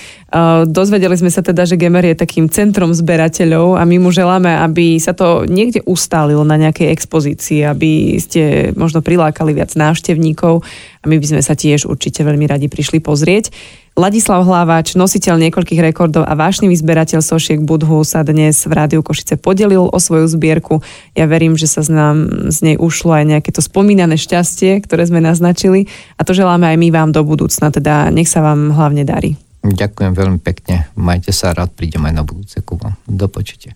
Dozvedeli 0.70 1.18
sme 1.18 1.34
sa 1.34 1.42
teda, 1.42 1.66
že 1.66 1.74
Gemer 1.74 2.06
je 2.14 2.22
takým 2.22 2.46
centrom 2.54 2.94
zberateľov 2.94 3.82
a 3.82 3.84
my 3.90 3.98
mu 3.98 4.14
želáme, 4.14 4.62
aby 4.62 5.02
sa 5.02 5.18
to 5.18 5.50
niekde 5.50 5.82
ustálilo 5.90 6.46
na 6.46 6.54
nejakej 6.62 6.94
expozícii, 6.94 7.66
aby 7.66 8.22
ste 8.22 8.78
možno 8.78 9.02
prilákali 9.02 9.58
viac 9.58 9.74
návštevníkov 9.74 10.62
a 11.02 11.06
my 11.10 11.18
by 11.18 11.26
sme 11.34 11.42
sa 11.42 11.58
tiež 11.58 11.90
určite 11.90 12.22
veľmi 12.22 12.46
radi 12.46 12.70
prišli 12.70 13.02
pozrieť. 13.02 13.50
Ladislav 13.92 14.48
Hlaváč, 14.48 14.96
nositeľ 14.96 15.36
niekoľkých 15.36 15.84
rekordov 15.84 16.24
a 16.24 16.32
vášnivý 16.32 16.80
zberateľ 16.80 17.20
sošiek 17.20 17.60
Budhu 17.60 18.08
sa 18.08 18.24
dnes 18.24 18.64
v 18.64 18.72
Rádiu 18.72 19.04
Košice 19.04 19.36
podelil 19.36 19.84
o 19.84 20.00
svoju 20.00 20.32
zbierku. 20.32 20.80
Ja 21.12 21.28
verím, 21.28 21.60
že 21.60 21.68
sa 21.68 21.84
z, 21.84 21.92
nám, 21.92 22.48
z 22.48 22.58
nej 22.72 22.76
ušlo 22.80 23.12
aj 23.12 23.26
nejaké 23.28 23.52
to 23.52 23.60
spomínané 23.60 24.16
šťastie, 24.16 24.80
ktoré 24.88 25.04
sme 25.12 25.20
naznačili 25.20 25.92
a 26.16 26.24
to 26.24 26.32
želáme 26.32 26.72
aj 26.72 26.78
my 26.80 26.88
vám 26.88 27.12
do 27.12 27.20
budúcna, 27.28 27.68
teda 27.68 28.08
nech 28.16 28.32
sa 28.32 28.40
vám 28.40 28.72
hlavne 28.72 29.04
darí. 29.04 29.36
Ďakujem 29.68 30.16
veľmi 30.16 30.40
pekne, 30.40 30.88
majte 30.96 31.36
sa, 31.36 31.52
rád 31.52 31.76
prídem 31.76 32.08
aj 32.08 32.14
na 32.16 32.24
budúce 32.24 32.64
ku 32.64 32.80
vám. 32.80 32.96
Do 33.04 33.28
počutia. 33.28 33.76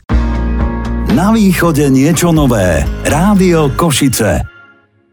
Na 1.12 1.36
východe 1.36 1.92
niečo 1.92 2.32
nové. 2.32 2.88
Rádio 3.04 3.76
Košice. 3.76 4.55